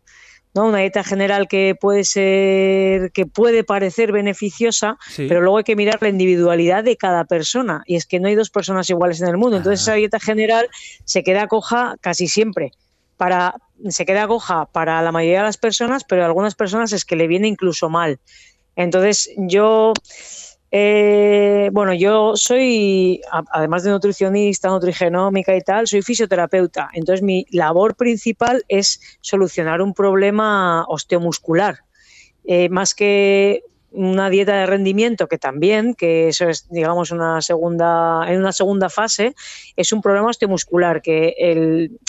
¿no? 0.54 0.65
Una 0.65 0.80
dieta 0.80 1.04
general 1.04 1.48
que 1.48 1.75
puede 1.80 2.04
ser, 2.04 3.12
que 3.12 3.25
puede 3.25 3.63
parecer 3.63 4.12
beneficiosa, 4.12 4.98
pero 5.18 5.42
luego 5.42 5.58
hay 5.58 5.63
que 5.63 5.75
mirar 5.75 5.98
la 6.01 6.10
individualidad 6.10 6.84
de 6.84 6.96
cada 6.96 7.25
persona. 7.25 7.84
Y 7.88 7.96
es 7.96 8.06
que 8.06 8.20
no 8.20 8.27
hay 8.27 8.36
dos 8.36 8.51
personas 8.51 8.89
iguales 8.89 9.20
en 9.22 9.27
el 9.27 9.38
mundo. 9.38 9.58
Entonces 9.58 9.82
esa 9.82 9.94
dieta 9.94 10.20
general 10.20 10.70
se 11.04 11.24
queda 11.24 11.48
coja 11.48 11.98
casi 12.01 12.27
siempre. 12.27 12.72
Para, 13.18 13.56
se 13.89 14.06
queda 14.06 14.27
coja 14.27 14.65
para 14.65 15.01
la 15.01 15.12
mayoría 15.12 15.39
de 15.39 15.46
las 15.46 15.58
personas, 15.58 16.04
pero 16.04 16.24
a 16.24 16.25
algunas 16.25 16.54
personas 16.54 16.94
es 16.94 17.04
que 17.04 17.15
le 17.15 17.27
viene 17.27 17.48
incluso 17.48 17.89
mal. 17.89 18.20
Entonces 18.75 19.32
yo 19.38 19.94
Eh, 20.72 21.69
bueno, 21.72 21.93
yo 21.93 22.36
soy, 22.36 23.22
además 23.51 23.84
de 23.84 23.91
nutricionista, 23.91 24.69
nutrigenómica 24.69 25.55
y 25.55 25.62
tal, 25.62 25.88
soy 25.88 26.01
fisioterapeuta. 26.01 26.89
Entonces, 26.93 27.24
mi 27.24 27.45
labor 27.51 27.95
principal 27.95 28.65
es 28.67 29.00
solucionar 29.22 29.81
un 29.81 29.93
problema 29.93 30.86
osteomuscular. 30.88 31.79
Eh, 32.45 32.69
más 32.69 32.93
que 32.93 33.63
una 33.91 34.29
dieta 34.29 34.55
de 34.55 34.65
rendimiento 34.65 35.27
que 35.27 35.38
también, 35.38 35.95
que 35.95 36.27
eso 36.27 36.50
es, 36.50 36.67
digamos, 36.69 37.12
una 37.12 37.41
segunda, 37.41 38.25
en 38.27 38.39
una 38.39 38.51
segunda 38.51 38.89
fase, 38.89 39.34
es 39.75 39.93
un 39.93 40.01
problema 40.01 40.29
osteomuscular, 40.29 41.01
que 41.01 41.36
el, 41.38 42.00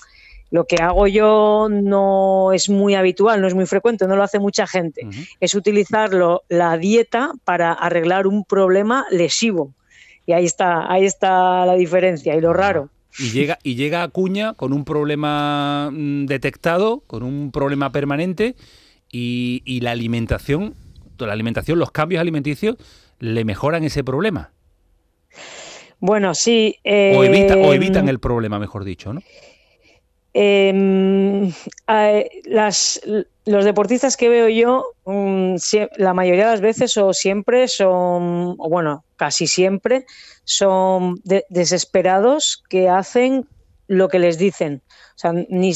lo 0.51 0.65
que 0.65 0.77
hago 0.77 1.07
yo 1.07 1.69
no 1.71 2.53
es 2.53 2.69
muy 2.69 2.95
habitual, 2.95 3.41
no 3.41 3.47
es 3.47 3.55
muy 3.55 3.67
frecuente, 3.67 4.07
no 4.07 4.17
lo 4.17 4.23
hace 4.23 4.39
mucha 4.39 4.67
gente. 4.67 5.07
Es 5.41 5.55
utilizarlo, 5.55 6.43
la 6.49 6.77
dieta 6.77 7.33
para 7.45 7.73
arreglar 7.73 8.27
un 8.27 8.45
problema 8.45 9.07
lesivo. 9.11 9.75
Y 10.27 10.33
ahí 10.33 10.45
está, 10.45 10.91
ahí 10.91 11.05
está 11.05 11.67
la 11.67 11.75
diferencia 11.75 12.35
y 12.35 12.41
lo 12.41 12.53
raro. 12.53 12.91
Y 13.19 13.31
llega, 13.31 13.59
y 13.63 13.77
llega 13.77 14.03
Acuña 14.03 14.55
con 14.55 14.73
un 14.73 14.85
problema 14.85 15.91
mm, 15.91 16.27
detectado, 16.27 17.03
con 17.07 17.23
un 17.23 17.51
problema 17.51 17.91
permanente, 17.91 18.57
y, 19.11 19.63
y 19.65 19.81
la 19.81 19.93
alimentación 19.93 20.75
la 21.25 21.33
alimentación, 21.33 21.79
los 21.79 21.91
cambios 21.93 22.21
alimenticios, 22.21 22.77
le 23.19 23.45
mejoran 23.45 23.85
ese 23.85 24.05
problema. 24.05 24.51
Bueno, 25.99 26.35
sí. 26.35 26.77
o, 26.85 27.25
em, 27.25 27.35
evitan 27.73 28.09
el 28.11 28.19
problema, 28.19 28.59
mejor 28.59 28.85
dicho, 28.85 29.15
¿no? 29.15 29.23
Em, 30.39 31.51
los 33.47 33.65
deportistas 33.65 34.19
que 34.19 34.29
veo 34.29 34.49
yo, 34.51 34.85
mm, 35.07 35.55
la 35.97 36.13
mayoría 36.13 36.45
de 36.45 36.51
las 36.51 36.61
veces 36.61 36.95
o 36.99 37.15
siempre 37.15 37.69
son, 37.69 38.55
o 38.59 38.69
bueno, 38.69 39.03
casi 39.17 39.47
siempre, 39.47 40.05
son 40.45 41.23
desesperados 41.49 42.63
que 42.69 42.91
hacen 42.91 43.49
lo 43.89 44.09
que 44.09 44.19
les 44.19 44.37
dicen. 44.37 44.83
O 45.15 45.19
sea, 45.19 45.33
ni, 45.33 45.73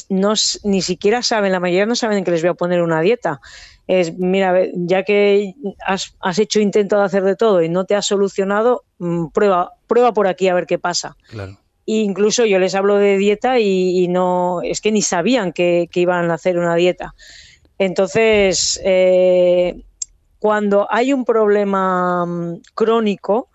ni 0.65 0.83
siquiera 0.83 1.23
saben, 1.23 1.53
la 1.53 1.61
mayoría 1.61 1.87
no 1.87 1.97
saben 1.97 2.23
que 2.23 2.31
les 2.31 2.43
voy 2.43 2.51
a 2.51 2.55
poner 2.55 2.83
una 2.83 3.01
dieta 3.01 3.41
es, 3.87 4.19
mira, 4.19 4.55
ya 4.75 5.05
que 5.05 5.55
has, 5.87 6.39
hecho 6.39 6.61
intento 6.61 6.99
de 6.99 7.05
hacer 7.05 7.25
de 7.25 7.35
todo 7.35 7.63
y 7.63 7.71
no 7.71 7.87
te 7.87 7.97
has 7.97 8.07
solucionado, 8.07 8.85
mm, 8.99 9.29
prueba, 9.29 9.73
prueba 9.87 10.13
por 10.13 10.29
aquí 10.29 10.49
a 10.49 10.55
ver 10.55 10.67
qué 10.67 10.79
pasa. 10.79 11.17
Claro. 11.29 11.59
Incluso 11.93 12.45
yo 12.45 12.61
les 12.61 12.77
hablo 12.77 12.99
de 12.99 13.19
dieta 13.19 13.59
y, 13.59 14.07
no, 14.07 14.63
es 14.63 14.81
que 14.81 14.93
ni 14.93 15.03
sabían 15.03 15.53
que, 15.53 15.89
iban 15.93 16.31
a 16.31 16.35
hacer 16.35 16.57
una 16.57 16.77
dieta. 16.77 17.17
Entonces, 17.79 18.81
eh, 18.85 19.83
cuando 20.39 20.87
hay 20.89 21.13
un 21.13 21.25
problema 21.25 22.25
mm, 22.27 22.61
crónico, 22.75 23.49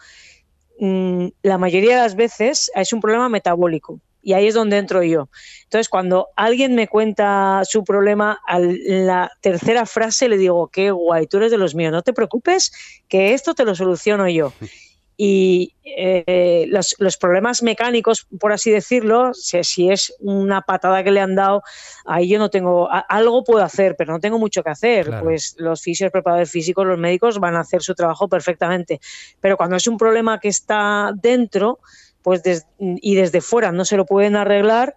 mm, 0.82 1.28
la 1.44 1.58
mayoría 1.58 1.96
de 1.96 2.02
las 2.02 2.18
veces 2.18 2.70
es 2.76 2.92
un 2.92 3.00
problema 3.00 3.30
metabólico 3.30 4.02
y 4.22 4.34
ahí 4.34 4.48
es 4.48 4.54
donde 4.54 4.80
entro 4.80 5.02
yo. 5.02 5.30
Entonces, 5.64 5.88
cuando 5.88 6.28
alguien 6.36 6.76
me 6.76 6.90
cuenta 6.90 7.62
su 7.64 7.86
problema, 7.86 8.42
a 8.46 8.60
la 8.60 9.32
tercera 9.40 9.86
frase 9.86 10.28
le 10.28 10.38
digo, 10.38 10.68
qué 10.68 10.92
guay, 10.92 11.28
tú 11.28 11.38
eres 11.38 11.52
de 11.52 11.58
los 11.58 11.74
míos, 11.74 11.94
no 11.94 12.02
te 12.02 12.12
preocupes, 12.12 12.74
que 13.08 13.34
esto 13.34 13.54
te 13.54 13.64
lo 13.64 13.76
soluciono 13.76 14.28
yo. 14.28 14.52
Y 15.18 15.74
eh, 15.86 16.68
los, 16.68 17.18
problemas 17.18 17.64
mecánicos, 17.64 18.28
por 18.40 18.52
así 18.52 18.70
decirlo, 18.70 19.34
si, 19.34 19.90
es 19.90 20.14
una 20.20 20.62
patada 20.62 21.04
que 21.04 21.12
le 21.12 21.22
han 21.22 21.36
dado, 21.36 21.64
ahí 22.06 22.28
yo 22.28 22.38
no 22.38 22.50
tengo, 22.50 22.90
algo 22.92 23.44
puedo 23.44 23.64
hacer, 23.64 23.96
pero 23.98 24.12
no 24.12 24.20
tengo 24.20 24.38
mucho 24.40 24.62
que 24.62 24.72
hacer. 24.72 25.10
Pues 25.22 25.56
los 25.58 25.82
fisios, 25.82 26.12
preparadores 26.12 26.52
físicos, 26.52 26.86
los 26.86 27.00
médicos 27.00 27.40
van 27.40 27.56
a 27.56 27.62
hacer 27.62 27.82
su 27.82 27.96
trabajo 27.96 28.28
perfectamente. 28.28 29.00
Pero 29.40 29.56
cuando 29.56 29.78
es 29.78 29.88
un 29.88 29.98
problema 29.98 30.40
que 30.40 30.50
está 30.50 31.14
dentro, 31.16 31.80
pues 32.22 32.42
y 32.80 33.16
desde 33.16 33.40
fuera 33.40 33.72
no 33.72 33.86
se 33.86 33.98
lo 33.98 34.06
pueden 34.06 34.36
arreglar, 34.36 34.96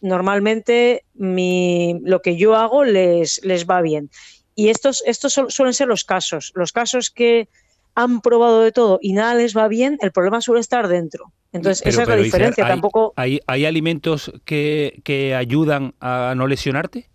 normalmente 0.00 1.04
lo 1.14 2.22
que 2.22 2.36
yo 2.36 2.54
hago 2.54 2.84
les, 2.84 3.44
les 3.44 3.66
va 3.66 3.82
bien. 3.82 4.10
Y 4.54 4.70
estos, 4.70 5.02
estos 5.06 5.40
suelen 5.48 5.74
ser 5.74 5.88
los 5.88 6.04
casos. 6.04 6.52
Los 6.54 6.72
casos 6.72 7.10
que 7.10 7.48
han 7.98 8.20
probado 8.20 8.62
de 8.62 8.70
todo 8.70 9.00
y 9.02 9.12
nada 9.12 9.34
les 9.34 9.56
va 9.56 9.66
bien, 9.66 9.98
el 10.00 10.12
problema 10.12 10.40
suele 10.40 10.60
estar 10.60 10.86
dentro. 10.86 11.32
Entonces, 11.52 11.84
esa 11.84 12.02
es 12.02 12.08
la 12.08 12.16
diferencia. 12.16 12.64
¿hay, 12.64 12.70
Tampoco... 12.70 13.12
¿hay, 13.16 13.40
alimentos 13.64 14.32
que, 14.44 15.34
ayudan 15.36 15.94
a 16.00 16.34
no 16.36 16.46
lesionarte? 16.46 17.08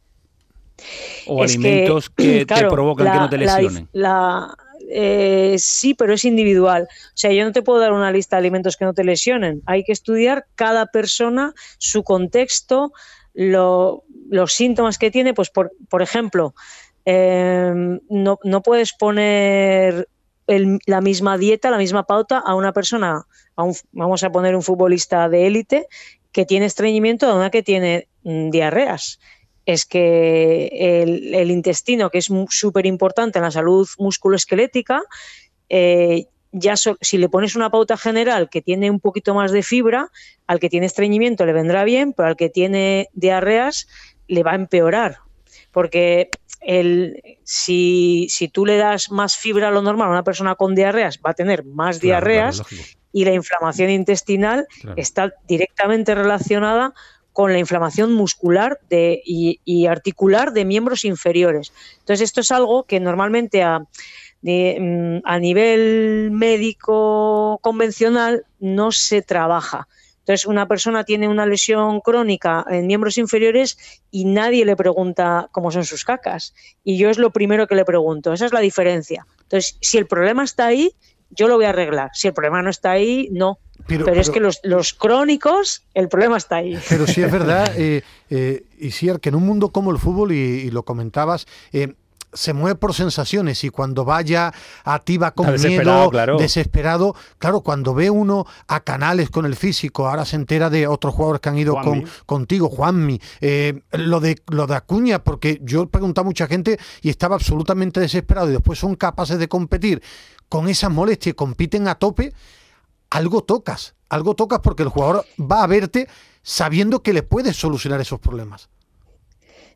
¿O 1.28 1.42
alimentos 1.42 2.10
que, 2.10 2.46
te 2.46 2.68
provocan 2.68 3.12
que 3.12 3.18
no 3.18 3.30
te 3.30 3.38
lesionen? 3.38 3.88
La, 3.94 4.54
eh, 4.90 5.56
sí, 5.58 5.94
pero 5.94 6.13
es 6.13 6.25
individual. 6.25 6.84
O 6.92 7.12
sea, 7.16 7.32
yo 7.32 7.46
no 7.46 7.54
te 7.54 7.62
puedo 7.62 7.80
dar 7.80 7.94
una 7.94 8.12
lista 8.12 8.36
de 8.36 8.42
alimentos 8.42 8.75
que 8.75 8.84
no 8.84 8.94
te 8.94 9.06
lesionen. 9.06 9.62
Hay 9.66 9.84
que 9.86 9.94
estudiar 9.94 10.48
cada 10.56 10.88
persona, 10.88 11.54
su 11.78 12.04
contexto, 12.04 12.92
los 13.34 14.04
síntomas 14.48 14.98
que 14.98 15.12
tiene. 15.12 15.34
Pues, 15.34 15.50
por, 15.50 16.02
ejemplo, 16.02 16.54
em, 17.06 18.02
no, 18.10 18.62
puedes 18.63 18.94
poner 18.94 20.10
la 20.48 21.02
misma 21.02 21.38
dieta, 21.38 21.72
la 21.72 21.78
misma 21.78 22.04
pauta 22.04 22.40
a 22.40 22.56
una 22.56 22.74
persona, 22.74 23.26
vamos 23.56 24.24
a 24.24 24.32
poner 24.32 24.56
un 24.56 24.64
futbolista 24.64 25.30
de 25.30 25.48
élite 25.48 25.88
que 26.32 26.46
tiene 26.46 26.66
estreñimiento 26.66 27.28
a 27.28 27.36
una 27.36 27.50
que 27.50 27.64
tiene 27.64 28.08
mm, 28.24 28.50
diarreas 28.50 29.20
es 29.66 29.86
que 29.86 31.02
el, 31.04 31.52
intestino, 31.52 32.10
que 32.10 32.18
es 32.18 32.30
súper 32.50 32.86
importante 32.86 33.40
en 33.40 33.44
la 33.44 33.52
salud 33.52 33.88
musculoesquelética, 33.98 35.04
eh, 35.70 36.26
ya 36.52 36.76
si 36.76 37.18
le 37.18 37.30
pones 37.30 37.56
una 37.56 37.72
pauta 37.72 37.98
general 37.98 38.50
que 38.50 38.62
tiene 38.62 38.92
un 38.92 39.00
poquito 39.00 39.34
más 39.34 39.52
de 39.52 39.64
fibra, 39.64 40.12
al 40.48 40.60
que 40.60 40.70
tiene 40.70 40.86
estreñimiento 40.86 41.46
le 41.46 41.54
vendrá 41.54 41.84
bien, 41.84 42.14
pero 42.14 42.28
al 42.28 42.36
que 42.36 42.50
tiene 42.50 43.10
diarreas 43.14 43.88
le 44.28 44.44
va 44.44 44.52
a 44.52 44.56
empeorar. 44.56 45.20
Porque 45.72 46.30
el, 46.65 47.22
si, 47.43 48.27
tú 48.51 48.65
le 48.65 48.77
das 48.77 49.12
más 49.12 49.38
fibra 49.38 49.67
a 49.67 49.72
lo 49.72 49.82
normal 49.82 50.08
a 50.08 50.12
una 50.12 50.24
persona 50.24 50.55
con 50.55 50.75
diarreas, 50.75 51.20
va 51.25 51.32
a 51.32 51.34
tener 51.34 51.63
más 51.65 52.00
diarreas 52.00 52.63
y 53.12 53.25
la 53.25 53.34
inflamación 53.34 53.89
intestinal 53.89 54.67
está 54.96 55.34
directamente 55.48 56.15
relacionada 56.15 56.93
con 57.34 57.51
la 57.51 57.60
inflamación 57.60 58.13
muscular 58.13 58.79
de, 58.89 59.22
y, 59.25 59.86
articular 59.88 60.53
de 60.53 60.65
miembros 60.65 61.03
inferiores. 61.03 61.74
Entonces, 62.00 62.22
esto 62.22 62.41
es 62.41 62.51
algo 62.51 62.84
que 62.84 63.00
normalmente 63.00 63.63
a, 63.63 63.79
mm, 64.41 65.17
a 65.24 65.39
nivel 65.39 66.29
médico 66.32 67.60
convencional 67.62 68.46
no 68.60 68.91
se 68.91 69.22
trabaja. 69.22 69.88
Entonces, 70.24 70.46
una 70.46 70.70
persona 70.70 71.03
tiene 71.03 71.27
una 71.27 71.46
lesión 71.46 72.00
crónica 72.00 72.65
en 72.70 72.88
miembros 72.88 73.18
inferiores 73.18 73.77
y 74.10 74.24
nadie 74.24 74.63
le 74.63 74.77
pregunta 74.77 75.50
cómo 75.51 75.70
son 75.70 75.84
sus 75.84 76.06
cacas. 76.06 76.53
Y 76.82 76.98
yo 76.98 77.10
es 77.10 77.18
lo 77.18 77.32
primero 77.32 77.68
que 77.68 77.75
le 77.75 77.84
pregunto. 77.84 78.32
Esa 78.32 78.46
es 78.46 78.53
la 78.53 78.62
diferencia. 78.62 79.27
Entonces, 79.42 79.77
si 79.82 79.98
el 79.98 80.08
problema 80.08 80.46
está 80.46 80.68
ahí, 80.68 80.96
yo 81.30 81.50
lo 81.50 81.56
voy 81.56 81.65
a 81.65 81.70
arreglar. 81.70 82.12
Si 82.13 82.27
el 82.27 82.34
problema 82.34 82.62
no 82.62 82.70
está 82.70 82.92
ahí, 82.92 83.27
no. 83.32 83.60
Pero, 83.86 84.10
es 84.13 84.30
que 84.30 84.39
los, 84.39 84.62
los, 84.63 84.94
crónicos, 84.94 85.84
el 85.94 86.08
problema 86.08 86.38
está 86.38 86.58
ahí. 86.58 86.80
Pero 86.88 87.06
sí 87.06 87.22
es 87.22 87.32
verdad, 87.32 87.70
eh, 87.77 88.01
eh, 88.30 88.63
que 89.22 89.30
en 89.30 89.36
un 89.36 89.46
mundo 89.46 89.74
como 89.74 89.92
el 89.92 89.98
fútbol, 89.98 90.32
y, 90.32 90.72
lo 90.72 90.84
comentabas, 90.84 91.48
eh, 91.74 91.96
se 92.34 92.54
mueve 92.54 92.75
por 92.75 92.94
sensaciones 92.94 93.63
y 93.63 93.70
cuando 93.70 94.06
vaya 94.06 94.54
a 94.84 95.00
ti 95.00 95.18
va 95.18 95.32
con 95.32 95.54
miedo, 95.54 96.12
desesperado. 96.38 97.16
Claro, 97.38 97.62
cuando 97.62 97.94
ve 97.94 98.10
uno 98.10 98.46
a 98.68 98.80
Canales 98.82 99.30
con 99.30 99.46
el 99.46 99.56
físico, 99.56 100.08
ahora 100.08 100.25
se 100.25 100.36
entera 100.36 100.70
de 100.70 100.88
otros 100.88 101.13
jugadores 101.13 101.42
que 101.42 101.50
han 101.50 101.58
ido 101.58 101.75
con, 101.82 102.06
contigo, 102.25 102.70
Juanmi, 102.70 103.20
eh, 103.42 103.82
lo, 103.92 104.20
de, 104.20 104.42
lo 104.48 104.68
de 104.68 104.75
Acuña, 104.75 105.24
porque 105.24 105.60
yo 105.63 105.84
he 105.84 105.88
preguntado 105.88 106.24
a 106.24 106.30
mucha 106.30 106.48
gente 106.48 106.80
y 107.02 107.10
estaba 107.10 107.36
absolutamente 107.36 108.00
desesperado 108.00 108.50
y 108.50 108.54
después 108.54 108.80
son 108.80 108.96
capaces 108.96 109.38
de 109.40 109.48
competir 109.48 110.02
con 110.50 110.68
esas 110.68 110.92
molestias 110.92 111.36
compiten 111.36 111.88
a 111.88 111.96
tope 111.96 112.34
algo 113.10 113.44
tocas, 113.44 113.96
algo 114.10 114.36
tocas 114.36 114.60
porque 114.60 114.84
el 114.84 114.90
jugador 114.90 115.25
va 115.40 115.63
a 115.63 115.68
verte 115.68 116.08
sabiendo 116.42 117.02
que 117.02 117.13
le 117.13 117.24
puedes 117.24 117.56
solucionar 117.56 118.02
esos 118.02 118.20
problemas. 118.20 118.70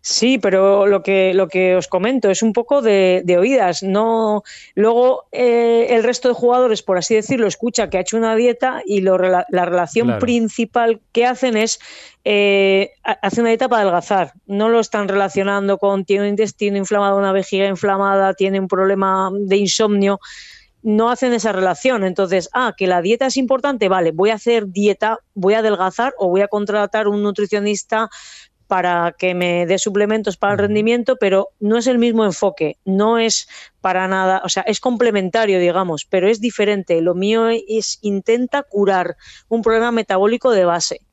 Sí, 0.02 0.38
pero 0.38 0.88
lo 0.88 1.04
que, 1.04 1.34
lo 1.34 1.48
que 1.48 1.76
os 1.76 1.88
comento 1.88 2.30
es 2.30 2.42
un 2.42 2.54
poco 2.54 2.82
de, 2.82 3.24
oídas. 3.38 3.84
No, 3.84 4.44
luego 4.76 5.26
eh, 5.32 5.88
el 5.90 6.04
resto 6.04 6.30
de 6.30 6.34
jugadores, 6.34 6.82
por 6.82 6.98
así 6.98 7.16
decirlo, 7.16 7.48
escucha 7.48 7.90
que 7.90 7.98
ha 7.98 8.02
hecho 8.02 8.18
una 8.18 8.36
dieta 8.36 8.82
y 8.86 9.02
lo, 9.02 9.18
la, 9.18 9.46
relación 9.50 10.20
principal 10.20 11.02
que 11.12 11.26
hacen 11.26 11.58
es 11.58 11.80
eh, 12.24 12.92
hacer 13.04 13.42
una 13.42 13.50
dieta 13.50 13.70
para 13.70 13.82
adelgazar. 13.82 14.34
No 14.46 14.70
lo 14.70 14.80
están 14.80 15.08
relacionando 15.08 15.78
con 15.78 16.06
tiene 16.06 16.24
un 16.24 16.30
intestino 16.30 16.78
inflamado, 16.78 17.18
una 17.18 17.32
vejiga 17.32 17.68
inflamada, 17.68 18.34
tiene 18.34 18.60
un 18.60 18.68
problema 18.68 19.30
de 19.34 19.58
insomnio 19.58 20.20
no 20.88 21.10
hacen 21.10 21.34
esa 21.34 21.52
relación. 21.52 22.06
Entonces, 22.06 22.50
ah, 22.54 22.74
que 22.76 22.88
la 22.88 23.02
dieta 23.02 23.26
es 23.26 23.36
importante, 23.36 23.90
vale, 23.90 24.12
voy 24.12 24.30
a 24.30 24.36
hacer 24.36 24.68
dieta, 24.70 25.20
voy 25.34 25.54
a 25.54 25.60
adelgazar 25.60 26.14
o 26.18 26.30
voy 26.30 26.42
a 26.42 26.48
contratar 26.48 27.10
un 27.10 27.24
nutricionista 27.24 28.10
para 28.68 29.16
que 29.18 29.34
me 29.34 29.66
dé 29.66 29.80
suplementos 29.80 30.38
para 30.38 30.54
el 30.54 30.60
rendimiento, 30.60 31.16
pero 31.18 31.50
no 31.60 31.78
es 31.78 31.88
el 31.88 31.98
mismo 31.98 32.26
enfoque, 32.26 32.78
no 32.86 33.18
es 33.18 33.48
para 33.82 34.08
nada, 34.08 34.42
o 34.44 34.50
sea, 34.50 34.64
es 34.64 34.80
complementario, 34.80 35.60
digamos, 35.60 36.06
pero 36.06 36.28
es 36.30 36.42
diferente. 36.42 37.02
Lo 37.02 37.16
mío 37.16 37.48
es 37.50 38.00
intenta 38.02 38.64
curar 38.64 39.16
un 39.48 39.62
problema 39.62 39.92
metabólico 39.92 40.52
de 40.52 40.66
base 40.66 41.07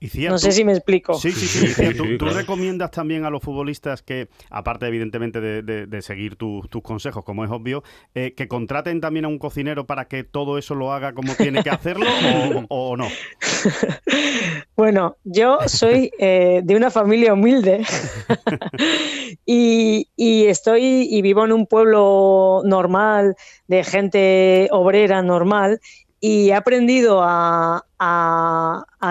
no 0.00 0.38
sé 0.38 0.52
si 0.52 0.64
me 0.64 0.72
explico. 0.72 1.14
Sí, 1.14 1.32
sí, 1.32 1.46
sí. 1.46 1.94
¿Tú, 2.18 2.26
recomiendas 2.26 2.90
también 2.90 3.24
a 3.24 3.30
los 3.30 3.42
futbolistas 3.42 4.02
que, 4.02 4.28
aparte 4.50 4.86
evidentemente 4.86 5.40
de, 5.40 6.02
seguir 6.02 6.36
tus 6.36 6.82
consejos, 6.82 7.24
como 7.24 7.44
es 7.44 7.50
obvio, 7.50 7.82
eh, 8.14 8.34
que 8.36 8.46
contraten 8.46 9.00
también 9.00 9.24
a 9.24 9.28
un 9.28 9.38
cocinero 9.38 9.86
para 9.86 10.06
que 10.06 10.22
todo 10.22 10.58
eso 10.58 10.74
lo 10.74 10.92
haga 10.92 11.12
como 11.12 11.34
tiene 11.34 11.62
que 11.62 11.70
hacerlo 11.70 12.06
o, 12.68 12.96
no? 12.96 13.08
Bueno, 14.76 15.16
yo 15.24 15.58
soy 15.66 16.12
eh, 16.20 16.60
de 16.62 16.76
una 16.76 16.90
familia 16.90 17.32
humilde 17.32 17.84
y, 19.44 20.08
y 20.14 20.44
estoy 20.44 21.08
y 21.10 21.20
vivo 21.20 21.44
en 21.44 21.50
un 21.50 21.66
pueblo 21.66 22.62
normal 22.64 23.34
de 23.66 23.82
gente 23.82 24.68
obrera 24.70 25.20
normal 25.22 25.80
y 26.20 26.50
he 26.50 26.54
aprendido 26.54 27.20
a, 27.22 27.84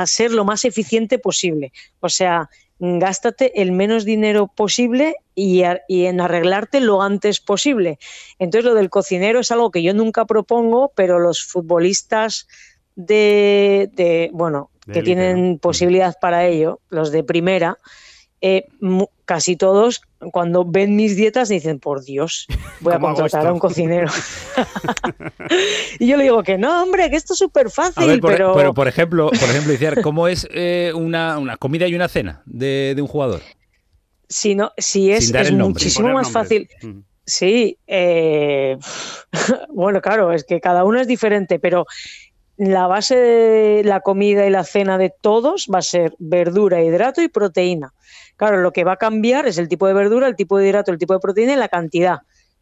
ser 0.06 0.32
lo 0.32 0.46
más 0.46 0.66
eficiente 0.66 1.20
posible. 1.20 1.72
O 2.00 2.10
sea, 2.10 2.50
gástate 2.80 3.62
el 3.62 3.72
menos 3.72 4.06
dinero 4.06 4.48
posible 4.48 5.16
y, 5.36 5.64
en 5.64 6.22
arreglarte 6.22 6.80
lo 6.80 7.02
antes 7.02 7.40
posible. 7.40 8.00
Entonces, 8.40 8.66
lo 8.66 8.76
del 8.76 8.90
cocinero 8.90 9.40
es 9.40 9.52
algo 9.52 9.72
que 9.72 9.84
yo 9.84 9.94
nunca 9.94 10.26
propongo, 10.26 10.92
pero 10.96 11.20
los 11.20 11.44
futbolistas 11.44 12.48
de, 12.96 14.30
bueno, 14.34 14.70
que 14.92 15.04
tienen 15.04 15.60
posibilidad 15.60 16.16
para 16.20 16.46
ello, 16.46 16.80
los 16.90 17.12
de 17.12 17.24
primera, 17.24 17.78
eh, 18.41 18.67
casi 19.25 19.56
todos 19.56 20.01
cuando 20.32 20.65
ven 20.65 20.96
mis 20.96 21.15
dietas 21.15 21.50
dicen, 21.50 21.79
por 21.79 22.03
Dios, 22.03 22.48
voy 22.79 22.94
a 22.94 23.00
contratar 23.00 23.48
a 23.48 23.53
un 23.53 23.60
cocinero. 23.60 24.08
y 26.00 26.08
yo 26.08 26.17
le 26.17 26.24
digo 26.24 26.44
que 26.44 26.58
no, 26.58 26.84
hombre, 26.84 27.10
que 27.10 27.15
esto 27.15 27.34
es 27.34 27.39
súper 27.39 27.70
fácil, 27.70 28.20
por, 28.20 28.32
pero... 28.32 28.53
pero... 28.56 28.74
por 28.74 28.88
ejemplo, 28.88 29.29
por 29.29 29.50
ejemplo, 29.50 30.01
¿cómo 30.01 30.27
es 30.27 30.48
eh, 30.51 30.91
una, 30.96 31.58
comida 31.60 31.88
y 31.88 31.96
una 31.96 32.08
cena 32.08 32.41
de, 32.46 32.96
un 33.00 33.08
jugador? 33.08 33.41
Si, 34.29 34.56
no, 34.56 34.72
si 34.77 35.12
es, 35.12 35.34
es 35.34 35.51
muchísimo 35.51 36.10
más 36.10 36.32
fácil. 36.32 36.67
Sí, 37.27 37.77
eh, 37.88 38.77
bueno, 39.70 40.01
claro, 40.01 40.32
es 40.32 40.46
que 40.46 40.62
cada 40.62 40.86
uno 40.86 41.01
es 41.01 41.08
diferente, 41.08 41.60
pero 41.60 41.86
la 42.58 42.88
base 42.88 43.16
de 43.16 43.84
la 43.84 44.02
comida 44.02 44.46
y 44.46 44.50
la 44.50 44.64
cena 44.64 44.98
de 44.98 45.14
todos 45.22 45.68
va 45.74 45.80
a 45.80 45.84
ser 45.84 46.16
verdura, 46.18 46.84
hidrato 46.84 47.22
y 47.22 47.28
proteína. 47.28 47.94
Claro, 48.36 48.62
lo 48.62 48.72
que 48.72 48.84
va 48.84 48.94
a 48.94 48.98
cambiar 48.98 49.48
es 49.48 49.58
el 49.58 49.68
tipo 49.68 49.88
de 49.88 49.94
verdura, 49.94 50.28
el 50.28 50.36
tipo 50.36 50.58
de 50.58 50.68
hidrato, 50.68 50.92
el 50.92 50.98
tipo 50.98 51.14
de 51.14 51.20
proteína 51.20 51.54
y 51.54 51.58
la 51.58 51.70
cantidad. 51.70 52.20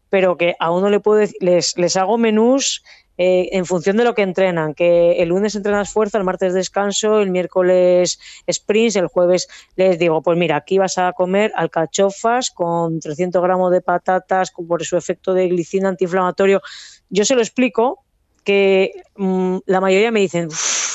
Pero 0.10 0.38
que 0.38 0.56
a 0.60 0.72
uno 0.72 0.90
le 0.90 1.00
puedo 1.00 1.20
decir, 1.20 1.38
les, 1.42 1.78
les 1.78 1.96
hago 1.96 2.18
menús 2.18 2.84
eh, 3.18 3.50
en 3.54 3.66
función 3.66 3.96
de 3.96 4.04
lo 4.04 4.14
que 4.14 4.24
entrenan, 4.24 4.74
que 4.74 5.24
el 5.24 5.30
lunes 5.30 5.56
entrenas 5.56 5.90
fuerza, 5.90 6.18
el 6.18 6.26
martes 6.26 6.54
descanso, 6.54 7.22
el 7.22 7.32
miércoles 7.32 8.20
sprints, 8.52 8.98
el 8.98 9.08
jueves 9.08 9.48
les 9.78 9.98
digo, 9.98 10.22
pues 10.22 10.38
mira, 10.38 10.58
aquí 10.58 10.78
vas 10.78 10.98
a 10.98 11.14
comer 11.14 11.54
alcachofas 11.56 12.52
con 12.52 13.00
300 13.00 13.42
gramos 13.42 13.72
de 13.72 13.82
patatas 13.82 14.52
por 14.52 14.84
su 14.84 14.98
efecto 14.98 15.34
de 15.34 15.48
glicina 15.48 15.90
antiinflamatorio. 15.90 16.62
Yo 17.10 17.24
se 17.24 17.36
lo 17.36 17.42
explico, 17.42 18.05
que 18.46 18.92
mm, 19.18 19.58
la 19.66 19.82
mayoría 19.82 20.12
me 20.12 20.22
dicen, 20.22 20.48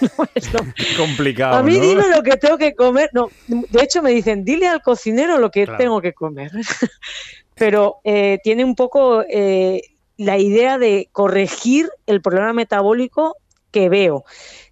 complicado. 0.96 1.56
A 1.56 1.62
mí 1.62 1.80
dime 1.80 2.04
lo 2.14 2.22
que 2.22 2.36
tengo 2.36 2.56
que 2.58 2.74
comer. 2.74 3.10
No, 3.12 3.30
de 3.48 3.82
hecho 3.82 4.02
me 4.02 4.10
dicen, 4.10 4.44
dile 4.44 4.68
al 4.68 4.82
cocinero 4.82 5.38
lo 5.38 5.50
que 5.50 5.66
tengo 5.66 6.00
que 6.00 6.12
comer. 6.12 6.52
Pero 7.54 7.96
eh, 8.04 8.38
tiene 8.44 8.64
un 8.64 8.76
poco 8.76 9.24
eh, 9.28 9.82
la 10.16 10.38
idea 10.38 10.78
de 10.78 11.08
corregir 11.10 11.90
el 12.06 12.22
problema 12.22 12.52
metabólico 12.52 13.36
que 13.72 13.88
veo. 13.88 14.24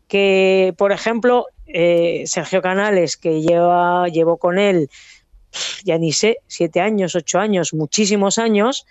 Que, 0.06 0.72
por 0.78 0.92
ejemplo, 0.92 1.46
eh, 1.66 2.22
Sergio 2.26 2.62
Canales, 2.62 3.16
que 3.16 3.40
lleva, 3.40 4.06
llevó 4.06 4.36
con 4.36 4.58
él, 4.58 4.88
ya 5.84 5.98
ni 5.98 6.12
sé, 6.12 6.38
siete 6.46 6.80
años, 6.80 7.16
ocho 7.16 7.40
años, 7.40 7.74
muchísimos 7.74 8.38
años, 8.38 8.86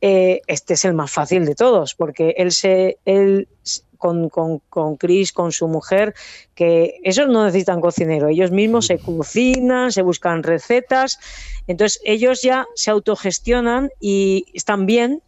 este 0.00 0.74
es 0.74 0.84
el 0.84 0.94
más 0.94 1.10
fácil 1.10 1.44
de 1.44 1.54
todos, 1.54 1.94
porque 1.94 2.34
él 2.36 2.52
se, 2.52 2.98
él 3.04 3.48
con, 3.96 4.28
con, 4.28 4.60
con 4.70 4.96
Chris, 4.96 5.32
con 5.32 5.52
su 5.52 5.68
mujer, 5.68 6.14
que 6.54 7.00
ellos 7.02 7.28
no 7.28 7.44
necesitan 7.44 7.80
cocinero, 7.80 8.28
ellos 8.28 8.50
mismos 8.50 8.86
se 8.86 8.98
cocinan, 8.98 9.92
se 9.92 10.02
buscan 10.02 10.42
recetas, 10.42 11.18
entonces 11.66 12.00
ellos 12.04 12.40
ya 12.42 12.66
se 12.74 12.90
autogestionan 12.90 13.90
y 14.00 14.46
están 14.54 14.86
bien 14.86 15.22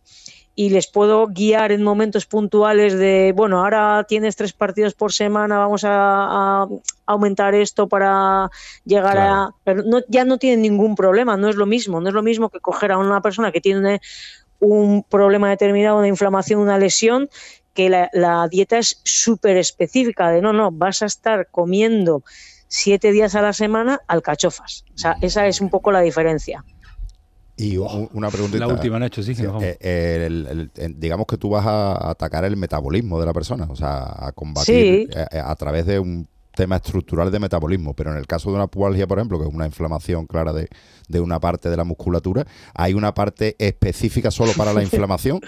y 0.55 0.69
les 0.69 0.89
puedo 0.89 1.27
guiar 1.29 1.73
en 1.73 1.83
momentos 1.83 2.27
puntuales 2.27 2.95
de, 2.99 3.33
bueno, 3.35 3.61
ahora 3.61 4.05
tienes 4.07 4.37
tres 4.37 4.53
partidos 4.53 4.95
por 4.95 5.13
semana, 5.13 5.59
vamos 5.59 5.85
a, 5.85 6.67
aumentar 7.07 7.55
esto 7.55 7.89
para 7.89 8.51
llegar 8.85 9.19
a... 9.19 9.51
Pero 9.65 9.83
no, 9.85 10.01
ya 10.09 10.25
no 10.25 10.39
tienen 10.39 10.63
ningún 10.63 10.95
problema, 10.95 11.37
no 11.37 11.49
es 11.49 11.57
lo 11.57 11.67
mismo, 11.67 12.01
no 12.01 12.09
es 12.09 12.15
lo 12.15 12.23
mismo 12.23 12.51
que 12.51 12.61
coger 12.61 12.93
a 12.93 12.99
una 12.99 13.21
persona 13.21 13.51
que 13.53 13.61
tiene 13.61 14.01
un 14.61 15.03
problema 15.03 15.51
determinado, 15.51 15.99
una 15.99 16.09
inflamación, 16.09 16.61
una 16.61 16.79
lesión, 16.79 17.29
que 17.75 17.89
la, 17.89 18.49
dieta 18.49 18.79
es 18.79 19.01
súper 19.05 19.57
específica, 19.57 20.31
de 20.31 20.43
no, 20.43 20.53
no, 20.53 20.71
vas 20.71 21.03
a 21.03 21.07
estar 21.07 21.49
comiendo 21.51 22.23
siete 22.69 23.11
días 23.11 23.35
a 23.35 23.43
la 23.43 23.53
semana 23.53 24.01
alcachofas. 24.07 24.85
O 24.95 24.99
sea, 24.99 25.17
esa 25.21 25.47
es 25.47 25.61
un 25.61 25.71
poco 25.71 25.91
la 25.91 26.01
diferediferencia. 26.01 26.65
Y 27.57 27.77
una 27.77 28.31
pregunta. 28.31 28.57
La 28.57 28.69
última, 28.69 28.99
Nacho, 28.99 29.23
sí. 29.23 29.35
Eh, 29.61 30.69
digamos 30.97 31.27
que 31.27 31.37
tú 31.37 31.51
vas 31.51 31.67
a 31.67 32.11
atacar 32.11 32.45
el 32.47 32.57
metabolismo 32.57 33.21
de 33.21 33.27
la 33.27 33.35
persona, 33.35 33.67
o 33.69 33.77
sea, 33.77 34.15
a 34.19 34.33
combatir 34.33 35.11
eh, 35.15 35.27
eh, 35.31 35.43
a, 35.45 35.55
través 35.57 35.85
de 35.85 35.99
un 35.99 36.27
tema 36.55 36.77
estructural 36.77 37.31
de 37.31 37.39
metabolismo, 37.39 37.95
pero 37.95 38.13
en 38.13 38.19
el 38.19 38.27
caso 38.27 38.51
de 38.51 38.57
una 38.57 38.67
pubalgia, 38.67 39.07
por 39.07 39.19
ejemplo, 39.19 39.39
que 39.39 39.47
es 39.47 39.55
una 39.55 39.67
inflamación 39.67 40.27
clara 40.27 40.53
de, 40.53 40.69
de 41.09 41.21
una 41.21 41.41
parte 41.41 41.71
de 41.71 41.77
la 41.77 41.85
musculatura, 41.85 42.47
¿hay 42.75 42.95
una 42.95 43.15
parte 43.15 43.57
específica 43.59 44.31
solo 44.31 44.53
para 44.53 44.73
la 44.73 44.83
inflamación? 44.83 45.41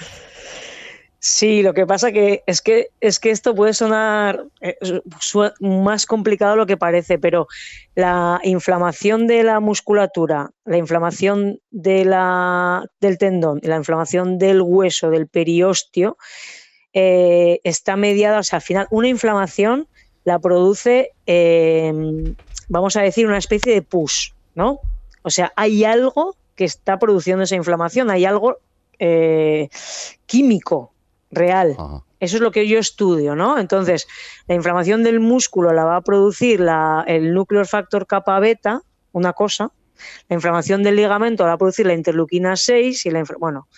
Sí, 1.25 1.63
lo 1.63 1.73
que 1.73 1.87
pasa 1.87 2.11
que 2.11 2.43
es 2.49 2.61
que 2.61 2.89
es 3.01 3.21
que 3.21 3.31
esto 3.31 3.55
puede 3.55 3.75
sonar 3.75 4.45
eh, 4.61 4.77
más 5.61 6.05
complicado 6.05 6.55
de 6.55 6.57
lo 6.57 6.67
que 6.67 6.77
parece, 6.77 7.17
pero 7.17 7.47
la 7.95 8.41
inflamación 8.43 9.29
de 9.29 9.45
la 9.45 9.61
musculatura, 9.61 10.51
la 10.65 10.79
inflamación 10.79 11.61
de 11.71 12.05
la, 12.05 12.87
del 13.01 13.19
tendón 13.19 13.61
y 13.63 13.69
la 13.69 13.77
inflamación 13.77 14.37
del 14.37 14.63
hueso, 14.63 15.11
del 15.11 15.29
periósteo, 15.29 16.17
eh, 16.93 17.61
está 17.63 17.95
mediada, 17.95 18.41
o 18.41 18.43
sea, 18.43 18.57
al 18.57 18.63
final 18.63 18.89
una 18.91 19.07
inflamación 19.07 19.87
la 20.25 20.39
produce, 20.39 21.11
em, 21.27 22.35
vamos 22.69 22.97
a 22.97 23.03
decir, 23.03 23.27
una 23.27 23.39
especie 23.39 23.75
de 23.75 23.83
pus, 23.83 24.35
¿no? 24.55 24.81
O 25.23 25.31
sea, 25.31 25.53
hay 25.57 25.85
algo 25.85 26.37
que 26.55 26.65
está 26.65 26.99
produciendo 26.99 27.45
esa 27.45 27.57
inflamación, 27.57 28.11
hay 28.11 28.25
algo 28.25 28.59
eh, 28.99 29.69
químico 30.27 30.93
real. 31.31 31.77
Eso 32.21 32.37
es 32.37 32.43
lo 32.43 32.53
que 32.53 32.69
yo 32.69 32.79
estudio, 32.79 33.35
¿no? 33.35 33.59
Entonces, 33.59 34.07
la 34.47 34.55
inflamación 34.55 35.03
del 35.03 35.19
músculo 35.19 35.73
la 35.73 35.85
va 35.85 35.97
a 35.97 36.01
producir 36.03 36.61
la, 36.61 37.05
el 37.09 37.35
nuclear 37.35 37.67
factor 37.67 38.07
kappa 38.07 38.39
beta, 38.39 38.83
una 39.13 39.33
cosa. 39.33 39.73
La 40.29 40.35
inflamación 40.35 40.83
del 40.83 40.97
ligamento 40.97 41.43
la 41.45 41.51
va 41.51 41.55
a 41.55 41.59
producir 41.59 41.87
la 41.87 41.95
interleuquina 41.95 42.57
6 42.57 43.07
y 43.07 43.11
la 43.11 43.25
bueno, 43.39 43.69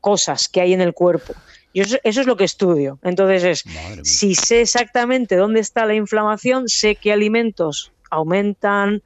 cosas 0.00 0.48
que 0.48 0.60
hay 0.60 0.72
en 0.72 0.80
el 0.80 0.92
cuerpo. 0.92 1.34
Yo 1.72 1.84
eso, 1.84 1.98
es 2.02 2.26
lo 2.26 2.36
que 2.36 2.44
estudio. 2.44 2.98
Entonces 3.02 3.44
es, 3.44 3.64
si 4.02 4.34
sé 4.34 4.62
exactamente 4.62 5.36
dónde 5.36 5.60
está 5.60 5.86
la 5.86 5.94
inflamación, 5.94 6.68
sé 6.68 6.96
qué 6.96 7.12
alimentos 7.12 7.92
aumentan, 8.10 9.02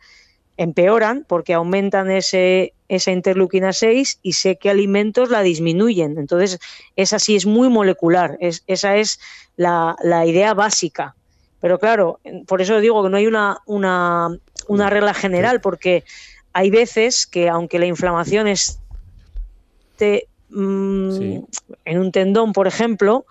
empeoran, 0.57 1.24
porque 1.29 1.53
aumentan 1.55 2.11
ese, 2.11 2.72
esa 2.88 3.12
interleuquina 3.12 3.72
6 3.72 4.20
y 4.22 4.33
sé 4.33 4.57
qué 4.57 4.70
alimentos 4.70 5.31
la 5.31 5.42
disminuyen. 5.42 6.18
Entonces, 6.18 6.59
esa 6.96 7.18
sí 7.18 7.37
es 7.37 7.46
muy 7.46 7.68
molecular, 7.68 8.37
es, 8.40 8.62
esa 8.66 8.96
es 8.96 9.20
la, 9.57 9.96
idea 10.27 10.55
básica. 10.55 11.14
Pero 11.61 11.79
claro, 11.79 12.20
por 12.46 12.61
eso 12.61 12.81
digo 12.81 13.03
que 13.03 13.11
no 13.11 13.16
hay 13.16 13.27
una, 13.27 13.59
una, 13.66 14.29
una 14.68 14.90
regla 14.90 15.14
general, 15.14 15.61
porque 15.61 16.05
hay 16.53 16.70
veces 16.70 17.27
que 17.27 17.48
aunque 17.48 17.79
la 17.79 17.87
inflamación 17.87 18.48
esté 18.48 20.29
mm, 20.55 21.45
en 21.85 21.99
un 21.99 22.12
tendón, 22.12 22.53
por 22.53 22.67
ejemplo, 22.67 23.27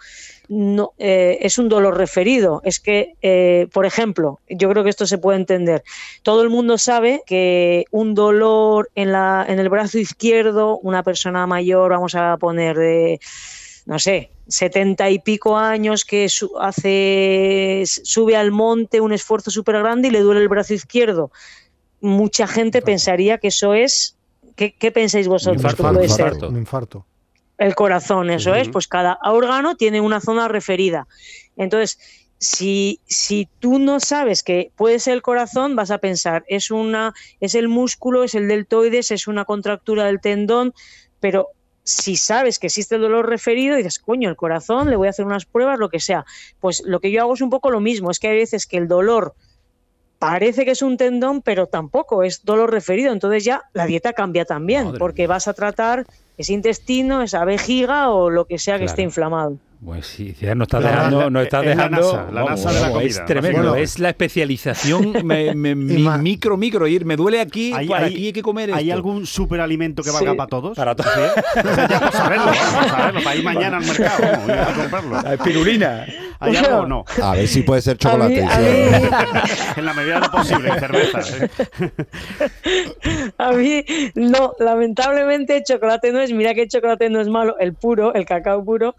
no, 0.49 0.91
eh, 0.99 1.37
es 1.41 1.57
un 1.57 1.69
dolor 1.69 1.97
referido. 1.97 2.61
Es 2.63 2.79
que, 2.79 3.15
eh, 3.21 3.67
por 3.73 3.85
ejemplo, 3.85 4.39
yo 4.49 4.69
creo 4.69 4.83
que 4.83 4.89
esto 4.89 5.07
se 5.07 5.17
puede 5.17 5.39
entender. 5.39 5.83
Todo 6.21 6.41
el 6.43 6.49
mundo 6.49 6.77
sabe 6.77 7.21
que 7.25 7.85
un 7.91 8.13
dolor 8.13 8.91
en, 8.95 9.11
la, 9.11 9.45
en 9.47 9.59
el 9.59 9.69
brazo 9.69 9.97
izquierdo, 9.97 10.77
una 10.79 11.01
persona 11.01 11.47
mayor, 11.47 11.91
vamos 11.91 12.13
a 12.15 12.37
poner 12.37 12.77
de, 12.77 13.19
no 13.85 13.97
sé, 13.99 14.31
setenta 14.47 15.09
y 15.09 15.19
pico 15.19 15.57
años 15.57 16.03
que 16.03 16.27
hace, 16.59 17.83
sube 17.85 18.35
al 18.35 18.51
monte 18.51 18.99
un 18.99 19.13
esfuerzo 19.13 19.49
súper 19.49 19.79
grande 19.79 20.09
y 20.09 20.11
le 20.11 20.19
duele 20.19 20.41
el 20.41 20.49
brazo 20.49 20.73
izquierdo. 20.73 21.31
mucha 22.01 22.47
gente 22.47 22.81
pensaría 22.81 23.37
que 23.37 23.47
eso 23.47 23.73
es. 23.73 24.17
¿Qué, 24.55 24.75
qué 24.75 24.91
pensáis 24.91 25.27
vosotros? 25.27 25.63
infarto, 25.63 25.83
que 25.83 25.89
puede 25.93 26.07
un 26.07 26.09
ser? 26.09 26.25
infarto. 26.25 26.49
Un 26.49 26.57
infarto. 26.57 27.05
El 27.57 27.75
corazón, 27.75 28.29
eso 28.29 28.55
es, 28.55 28.69
pues 28.69 28.87
cada 28.87 29.19
órgano 29.23 29.75
tiene 29.75 30.01
una 30.01 30.19
zona 30.19 30.47
referida. 30.47 31.07
Entonces, 31.55 31.99
si, 32.39 32.99
si 33.05 33.47
tú 33.59 33.79
no 33.79 33.99
sabes 33.99 34.43
que 34.43 34.71
puede 34.75 34.99
ser 34.99 35.13
el 35.13 35.21
corazón, 35.21 35.75
vas 35.75 35.91
a 35.91 35.99
pensar, 35.99 36.43
es 36.47 36.71
una, 36.71 37.13
es 37.39 37.55
el 37.55 37.69
músculo, 37.69 38.23
es 38.23 38.35
el 38.35 38.47
deltoides, 38.47 39.11
es 39.11 39.27
una 39.27 39.45
contractura 39.45 40.05
del 40.05 40.19
tendón, 40.19 40.73
pero 41.19 41.49
si 41.83 42.15
sabes 42.17 42.59
que 42.59 42.67
existe 42.67 42.95
el 42.95 43.01
dolor 43.01 43.29
referido, 43.29 43.75
dices, 43.75 43.99
coño, 43.99 44.29
el 44.29 44.35
corazón, 44.35 44.89
le 44.89 44.95
voy 44.95 45.07
a 45.07 45.11
hacer 45.11 45.25
unas 45.25 45.45
pruebas, 45.45 45.79
lo 45.79 45.89
que 45.89 45.99
sea. 45.99 46.25
Pues 46.59 46.81
lo 46.85 46.99
que 46.99 47.11
yo 47.11 47.21
hago 47.21 47.33
es 47.33 47.41
un 47.41 47.49
poco 47.49 47.71
lo 47.71 47.79
mismo, 47.79 48.11
es 48.11 48.19
que 48.19 48.29
hay 48.29 48.37
veces 48.37 48.65
que 48.65 48.77
el 48.77 48.87
dolor 48.87 49.35
parece 50.25 50.63
que 50.63 50.71
es 50.71 50.81
un 50.81 50.95
tendón, 50.97 51.41
pero 51.41 51.67
tampoco 51.67 52.23
es 52.23 52.45
dolor 52.45 52.71
referido. 52.71 53.11
Entonces 53.11 53.43
ya 53.43 53.63
la 53.73 53.85
dieta 53.85 54.13
cambia 54.13 54.45
también, 54.45 54.85
Madre 54.85 54.99
porque 54.99 55.23
mía. 55.23 55.27
vas 55.29 55.47
a 55.49 55.53
tratar 55.53 56.05
ese 56.37 56.53
intestino, 56.53 57.21
esa 57.21 57.43
vejiga 57.45 58.09
o 58.09 58.29
lo 58.29 58.45
que 58.45 58.57
sea 58.57 58.75
que 58.75 58.79
Claro. 58.85 58.91
esté 58.91 59.01
inflamado. 59.01 59.57
Pues 59.85 60.07
sí, 60.07 60.33
ya 60.39 60.55
no 60.55 60.63
estás 60.63 60.81
La- 60.81 60.91
dejando, 60.91 61.19
la- 61.23 61.29
no 61.29 61.41
estás 61.41 61.61
es 61.65 61.75
la 61.75 61.75
dejando. 61.75 62.13
NASA, 62.13 62.31
la 62.31 62.43
NASA 62.45 62.71
de 62.71 62.79
la 62.93 63.03
es 63.03 63.25
tremendo, 63.25 63.75
es 63.75 63.99
la 63.99 64.09
especialización, 64.11 65.11
me- 65.25 65.53
me- 65.55 65.75
mi- 65.75 66.07
micro, 66.19 66.55
micro, 66.55 66.87
ir, 66.87 67.03
me 67.03 67.17
duele 67.17 67.41
aquí, 67.41 67.73
¿Hay- 67.73 67.89
para 67.89 68.05
hay- 68.05 68.13
aquí 68.13 68.25
hay 68.27 68.33
que 68.33 68.41
comer 68.41 68.73
¿Hay 68.73 68.85
esto. 68.85 68.95
algún 68.95 69.25
superalimento 69.25 70.01
que 70.01 70.11
valga 70.11 70.31
Sí. 70.31 70.37
para 70.37 70.47
todos? 70.47 70.77
Para 70.77 70.95
todos. 70.95 71.09
O 71.09 71.61
sea, 71.75 71.87
ya 71.89 71.99
para 71.99 72.11
saberlo, 72.13 72.45
para 72.45 72.89
saberlo, 72.89 73.23
para 73.23 73.35
ir 73.35 73.43
mañana 73.43 73.77
al 73.77 73.85
mercado, 73.85 74.23
a 74.23 74.73
comprarlo. 74.73 75.21
La 75.23 75.33
espirulina. 75.33 76.05
¿Hay 76.43 76.55
algo 76.57 76.77
o 76.79 76.85
no? 76.85 77.05
A 77.21 77.33
ver 77.33 77.47
si 77.47 77.61
puede 77.63 77.81
ser 77.81 77.97
A 78.05 78.17
mí- 78.27 78.37
chocolate. 78.37 78.43
a 78.43 78.55
sí. 78.55 78.61
mí- 78.61 79.09
En 79.77 79.85
la 79.85 79.93
medida 79.93 80.15
de 80.15 80.19
lo 80.21 80.31
posible, 80.31 80.79
cerveza. 80.79 81.19
¿eh? 81.45 81.49
A 83.37 83.51
mí, 83.51 83.83
no, 84.15 84.53
lamentablemente 84.59 85.57
el 85.57 85.63
chocolate 85.63 86.11
no 86.11 86.21
es, 86.21 86.31
mira 86.31 86.53
que 86.53 86.63
el 86.63 86.67
chocolate 86.69 87.09
no 87.09 87.21
es 87.21 87.27
malo, 87.27 87.57
el 87.59 87.73
puro, 87.73 88.13
el 88.13 88.25
cacao 88.25 88.63
puro. 88.63 88.95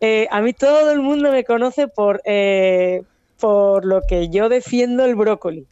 Eh, 0.00 0.26
a 0.30 0.40
mí 0.40 0.52
todo 0.52 0.90
el 0.92 1.00
mundo 1.00 1.32
me 1.32 1.44
conoce 1.44 1.88
por, 1.88 2.20
eh, 2.24 3.02
por 3.38 3.84
lo 3.84 4.02
que 4.08 4.28
yo 4.28 4.48
defiendo 4.48 5.04
el 5.04 5.14
brócoli. 5.14 5.66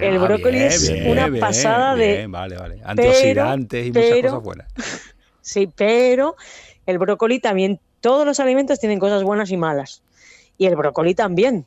El 0.00 0.18
brócoli 0.18 0.58
bien, 0.58 0.68
es 0.68 0.90
bien, 0.92 1.10
una 1.10 1.28
bien, 1.28 1.40
pasada 1.40 1.94
de- 1.94 2.16
bien, 2.18 2.32
Vale, 2.32 2.56
vale. 2.56 2.80
Antioxidantes 2.84 3.86
y 3.86 3.88
muchas 3.92 4.04
pero- 4.10 4.28
cosas 4.30 4.42
buenas. 4.44 4.68
Sí, 5.40 5.66
pero 5.74 6.36
el 6.84 6.98
brócoli 6.98 7.38
también, 7.40 7.80
todos 8.00 8.26
los 8.26 8.40
alimentos 8.40 8.80
tienen 8.80 8.98
cosas 8.98 9.22
buenas 9.22 9.50
y 9.50 9.56
malas. 9.56 10.02
Y 10.56 10.66
el 10.66 10.76
brócoli 10.76 11.14
también. 11.14 11.66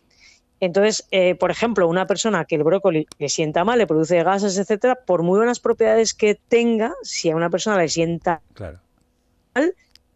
Entonces, 0.59 1.07
eh, 1.09 1.33
por 1.35 1.49
ejemplo, 1.49 1.87
una 1.87 2.05
persona 2.05 2.45
que 2.45 2.55
el 2.55 2.63
brócoli 2.63 3.07
le 3.17 3.29
sienta 3.29 3.63
mal, 3.63 3.79
le 3.79 3.87
produce 3.87 4.23
gases, 4.23 4.57
etcétera, 4.57 4.95
por 4.95 5.23
muy 5.23 5.37
buenas 5.37 5.59
propiedades 5.59 6.13
que 6.13 6.35
tenga, 6.35 6.93
si 7.01 7.31
a 7.31 7.35
una 7.35 7.49
persona 7.49 7.77
le 7.77 7.89
sienta 7.89 8.41
Claro. 8.53 8.79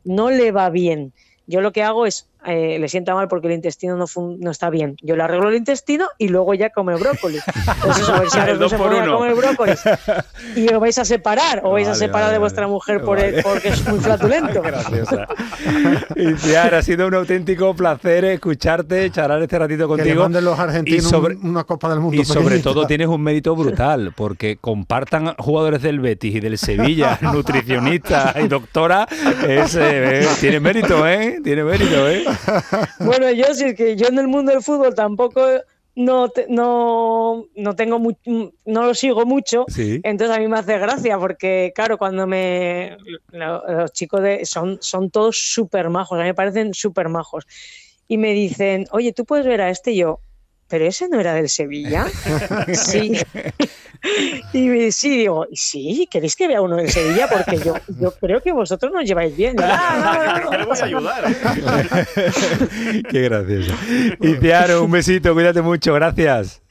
no 0.04 0.30
le 0.30 0.51
va 0.51 0.69
bien. 0.69 1.13
Yo 1.47 1.62
lo 1.62 1.71
que 1.71 1.82
hago 1.84 2.06
es, 2.06 2.28
eh, 2.45 2.77
le 2.79 2.88
sienta 2.89 3.13
mal 3.15 3.27
porque 3.27 3.47
el 3.47 3.53
intestino 3.53 3.95
no, 3.97 4.08
fun- 4.08 4.39
no 4.39 4.51
está 4.51 4.69
bien. 4.69 4.95
Yo 5.01 5.15
le 5.15 5.23
arreglo 5.23 5.49
el 5.49 5.55
intestino 5.55 6.08
y 6.17 6.27
luego 6.29 6.53
ya 6.53 6.69
come 6.69 6.95
brócoli. 6.95 7.39
Pues 7.84 7.99
eso, 7.99 8.13
a 8.13 8.19
ver 8.19 8.29
si 8.29 8.38
ahora 8.39 8.51
El 8.53 8.60
no 8.60 8.69
se 8.69 8.75
a 8.75 8.79
comer 8.79 9.34
brócoli. 9.36 9.73
Y 10.55 10.71
os 10.73 10.79
vais 10.79 10.97
a 10.97 11.05
separar, 11.05 11.62
o 11.63 11.71
vais 11.71 11.88
a 11.88 11.95
separar 11.95 12.23
vale, 12.27 12.34
de 12.34 12.39
vuestra 12.39 12.67
mujer 12.67 13.01
por 13.01 13.19
el- 13.19 13.41
porque 13.43 13.69
es 13.69 13.88
muy 13.88 13.99
flatulento. 13.99 14.62
Graciosa. 14.65 15.27
Iciar, 16.15 16.75
ha 16.75 16.81
sido 16.81 17.08
un 17.08 17.13
auténtico 17.15 17.75
placer 17.75 18.25
escucharte, 18.25 19.10
charlar 19.12 19.41
este 19.41 19.60
ratito 19.60 19.88
contigo. 19.88 20.23
manden 20.23 20.45
los 20.45 20.58
argentinos 20.60 21.05
y 21.05 21.10
sobre- 21.10 21.36
un- 21.36 21.49
una 21.49 21.63
Copa 21.63 21.89
del 21.89 21.99
Mundo. 21.99 22.21
Y 22.21 22.25
sobre 22.25 22.45
pequeñita. 22.45 22.69
todo 22.73 22.88
tienes 22.88 23.08
un 23.08 23.21
mérito 23.21 23.55
brutal, 23.55 24.13
porque 24.15 24.58
compartan 24.60 25.34
jugadores 25.38 25.81
del 25.81 25.99
Betis 25.99 26.36
y 26.36 26.39
del 26.39 26.58
Sevilla, 26.58 27.17
nutricionista 27.21 28.36
y 28.41 28.47
doctora, 28.47 29.08
es, 29.47 29.75
eh, 29.75 30.21
eh, 30.21 30.27
tiene 30.39 30.60
mérito, 30.60 31.08
¿eh? 31.08 31.39
Tiene 31.43 31.63
mérito, 31.63 32.08
¿eh? 32.10 32.23
Bueno, 33.00 33.32
yo 33.32 33.54
sí 33.54 33.65
es 33.65 33.76
que 33.76 33.95
yo 33.95 34.08
en 34.08 34.19
el 34.19 34.28
mundo 34.28 34.52
del 34.52 34.62
fútbol 34.63 34.93
tampoco 34.95 35.41
no, 35.95 36.28
te- 36.30 36.48
no, 36.50 37.45
no 37.56 37.76
tengo 37.76 38.00
mu- 38.00 38.12
no 38.65 38.86
lo 38.86 38.93
sigo 38.93 39.26
mucho. 39.26 39.65
Sí. 39.69 40.02
Entonces 40.04 40.36
a 40.36 40.39
mí 40.39 40.48
me 40.48 40.58
hace 40.60 40.78
gracia 40.78 41.17
porque, 41.17 41.71
claro, 41.76 41.98
cuando 41.98 42.28
me... 42.28 42.98
lo- 43.32 43.63
Los 43.82 43.93
chicos 43.93 44.21
de, 44.21 44.45
son, 44.45 44.78
son 44.82 45.10
todos 45.10 45.38
súper 45.38 45.89
majos, 45.89 46.17
a 46.19 46.21
mí 46.24 46.28
me 46.28 46.34
parecen 46.34 46.74
súper 46.74 47.08
majos. 47.10 47.45
Y 48.08 48.17
me 48.17 48.34
dicen, 48.34 48.86
oye, 48.91 49.13
tú 49.13 49.26
puedes 49.26 49.45
ver 49.45 49.62
a 49.62 49.69
este 49.69 49.91
y 49.91 49.98
yo, 49.98 50.19
pero 50.67 50.86
ese 50.86 51.08
no 51.10 51.19
era 51.19 51.34
del 51.34 51.49
Sevilla. 51.49 52.06
sí. 52.73 53.13
y 54.54 54.67
me- 54.67 54.91
sí, 54.91 55.17
digo, 55.17 55.47
sí, 55.54 56.08
¿queréis 56.12 56.36
que 56.36 56.47
vea 56.47 56.62
uno 56.62 56.75
del 56.75 56.89
Sevilla? 56.89 57.28
Porque 57.28 57.58
yo, 57.58 57.75
yo 57.99 58.12
creo 58.12 58.41
que 58.41 58.51
vosotros 58.51 58.91
nos 58.93 59.04
lleváis 59.06 59.36
bien. 59.36 59.56
"Ah, 59.60 59.95
no, 59.99 60.25
no, 60.25 60.43
no, 60.43 60.49
Que 60.49 60.58
le 60.58 60.63
no 60.63 60.65
voy 60.65 60.78
a 60.78 60.80
pasa 60.80 60.88
nada". 60.88 61.15
ayudar. 61.28 62.01
¿eh? 62.15 63.04
Qué 63.10 63.21
gracioso. 63.21 63.73
Iciar, 64.21 64.78
un 64.78 64.91
besito, 64.91 65.34
cuídate 65.34 65.62
mucho, 65.62 65.93
gracias. 65.93 66.62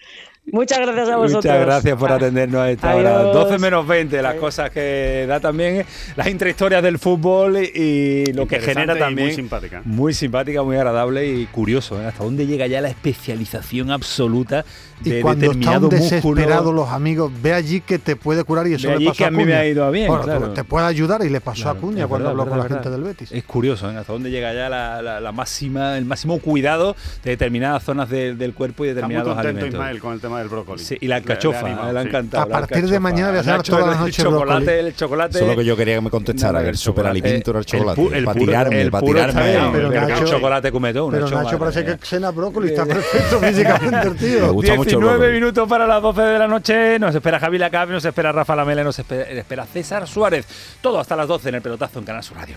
Muchas 0.52 0.78
gracias 0.80 1.08
a 1.08 1.16
vosotros. 1.16 1.44
Muchas 1.46 1.60
gracias 1.60 1.98
por 1.98 2.12
atendernos 2.12 2.60
a 2.60 2.70
esta 2.70 2.90
Adiós. 2.90 3.04
hora. 3.10 3.22
12 3.32 3.58
menos 3.58 3.86
20, 3.86 4.20
las 4.22 4.34
cosas 4.34 4.70
que 4.70 5.24
da 5.26 5.40
también 5.40 5.86
las 6.16 6.26
intrahistorias 6.28 6.82
del 6.82 6.98
fútbol 6.98 7.56
y 7.56 8.26
lo 8.34 8.46
que 8.46 8.60
genera 8.60 8.94
también. 8.96 9.28
muy 9.28 9.34
simpática. 9.34 9.80
Muy 9.86 10.12
simpática, 10.12 10.62
muy 10.62 10.76
agradable 10.76 11.26
y 11.26 11.46
curioso. 11.46 12.00
¿eh? 12.00 12.06
Hasta 12.06 12.24
dónde 12.24 12.46
llega 12.46 12.66
ya 12.66 12.82
la 12.82 12.88
especialización 12.90 13.90
absoluta 13.90 14.66
de 15.00 15.18
Y 15.18 15.22
cuando 15.22 15.40
determinado 15.46 15.86
están 15.88 15.98
músculo. 16.00 16.34
desesperados 16.36 16.74
los 16.74 16.88
amigos, 16.90 17.32
ve 17.42 17.52
allí 17.54 17.80
que 17.80 17.98
te 17.98 18.14
puede 18.14 18.44
curar 18.44 18.66
y 18.68 18.74
eso 18.74 18.86
Ve 18.88 18.92
le 18.92 18.96
allí 18.98 19.06
pasó 19.06 19.18
que 19.18 19.24
a 19.24 19.30
mí 19.30 19.44
me 19.44 19.54
ha 19.54 19.66
ido 19.66 19.90
bien, 19.90 20.08
Bueno, 20.08 20.22
claro. 20.24 20.50
Te 20.52 20.62
puede 20.62 20.86
ayudar 20.86 21.24
y 21.24 21.30
le 21.30 21.40
pasó 21.40 21.62
Claro, 21.62 21.76
a 21.76 21.78
Acuña 21.78 22.02
es 22.02 22.06
cuando 22.06 22.28
verdad, 22.28 22.40
habló 22.42 22.50
con 22.50 22.58
la 22.58 22.68
gente 22.68 22.90
del 22.90 23.02
Betis. 23.02 23.32
Es 23.32 23.44
curioso, 23.44 23.90
¿eh? 23.90 23.96
hasta 23.96 24.12
dónde 24.12 24.30
llega 24.30 24.52
ya 24.52 24.68
la, 24.68 25.00
la- 25.02 25.20
la 25.20 25.32
máxima, 25.32 25.96
el 25.96 26.04
máximo 26.04 26.38
cuidado 26.38 26.94
de 27.24 27.30
determinadas 27.30 27.82
zonas 27.82 28.08
de- 28.10 28.34
del 28.34 28.52
cuerpo 28.54 28.84
y 28.84 28.88
Está 28.90 29.06
muy 29.06 29.14
determinados 29.14 29.34
contento 29.34 29.48
alimentos. 29.64 29.74
Ismael 29.80 30.00
con 30.00 30.12
el 30.12 30.20
tema 30.20 30.33
del 30.38 30.48
brócoli. 30.48 30.82
Sí, 30.82 30.96
y 31.00 31.06
la 31.08 31.16
Le- 31.18 31.24
le 31.24 31.32
alcachofa, 31.32 31.62
le 31.92 31.98
ha 31.98 32.02
sí. 32.02 32.08
encantado. 32.08 32.42
A 32.44 32.48
partir 32.48 32.88
de 32.88 33.00
mañana 33.00 33.30
voy 33.30 33.38
a 33.38 33.42
cenar 33.42 33.62
toda 33.62 33.86
la 33.86 33.92
el 33.92 33.98
noche 34.00 34.22
chocolate, 34.22 34.64
brócoli. 34.64 34.78
el 34.88 34.96
chocolate. 34.96 35.30
Eso 35.38 35.44
es 35.44 35.50
lo 35.50 35.56
que 35.56 35.64
yo 35.64 35.76
quería 35.76 35.94
que 35.96 36.00
me 36.00 36.10
contestara, 36.10 36.62
que 36.62 36.68
el 36.70 36.76
superalimento 36.76 37.50
era 37.50 37.60
el 37.60 37.66
chocolate. 37.66 38.00
pu- 38.00 38.12
el 38.14 38.24
para 38.24 38.38
tirarme, 38.40 38.80
el 38.82 38.90
para 38.90 39.06
tirarme. 39.06 39.42
Pero 39.72 39.90
Nacho- 39.90 40.18
el 40.18 40.24
chocolate 40.24 40.72
come 40.72 40.92
todo. 40.92 41.10
Pero 41.10 41.28
Nacho, 41.30 41.58
parece 41.58 41.84
que 41.84 41.96
cena 42.04 42.30
brócoli, 42.30 42.68
está 42.68 42.84
perfecto 42.86 43.40
físicamente 43.40 43.98
el 44.08 44.10
Me 44.12 44.18
tío. 44.18 44.52
gusta 44.52 44.74
mucho 44.74 44.90
el 44.90 45.00
19 45.00 45.16
brócoli. 45.18 45.32
minutos 45.40 45.68
para 45.68 45.86
las 45.86 46.02
12 46.02 46.22
de 46.22 46.38
la 46.38 46.46
noche. 46.48 46.98
Nos 46.98 47.14
espera 47.14 47.38
Javi 47.38 47.58
Lacabe, 47.58 47.92
nos 47.92 48.04
espera 48.04 48.32
Rafa 48.32 48.54
Lamela, 48.56 48.84
nos 48.84 48.98
espera, 48.98 49.22
espera 49.24 49.64
César 49.66 50.06
Suárez. 50.06 50.46
Todo 50.80 50.98
hasta 51.00 51.16
las 51.16 51.28
12 51.28 51.48
en 51.48 51.54
el 51.56 51.62
pelotazo 51.62 51.98
en 51.98 52.04
Canal 52.04 52.22
Sur 52.22 52.36
Radio. 52.36 52.56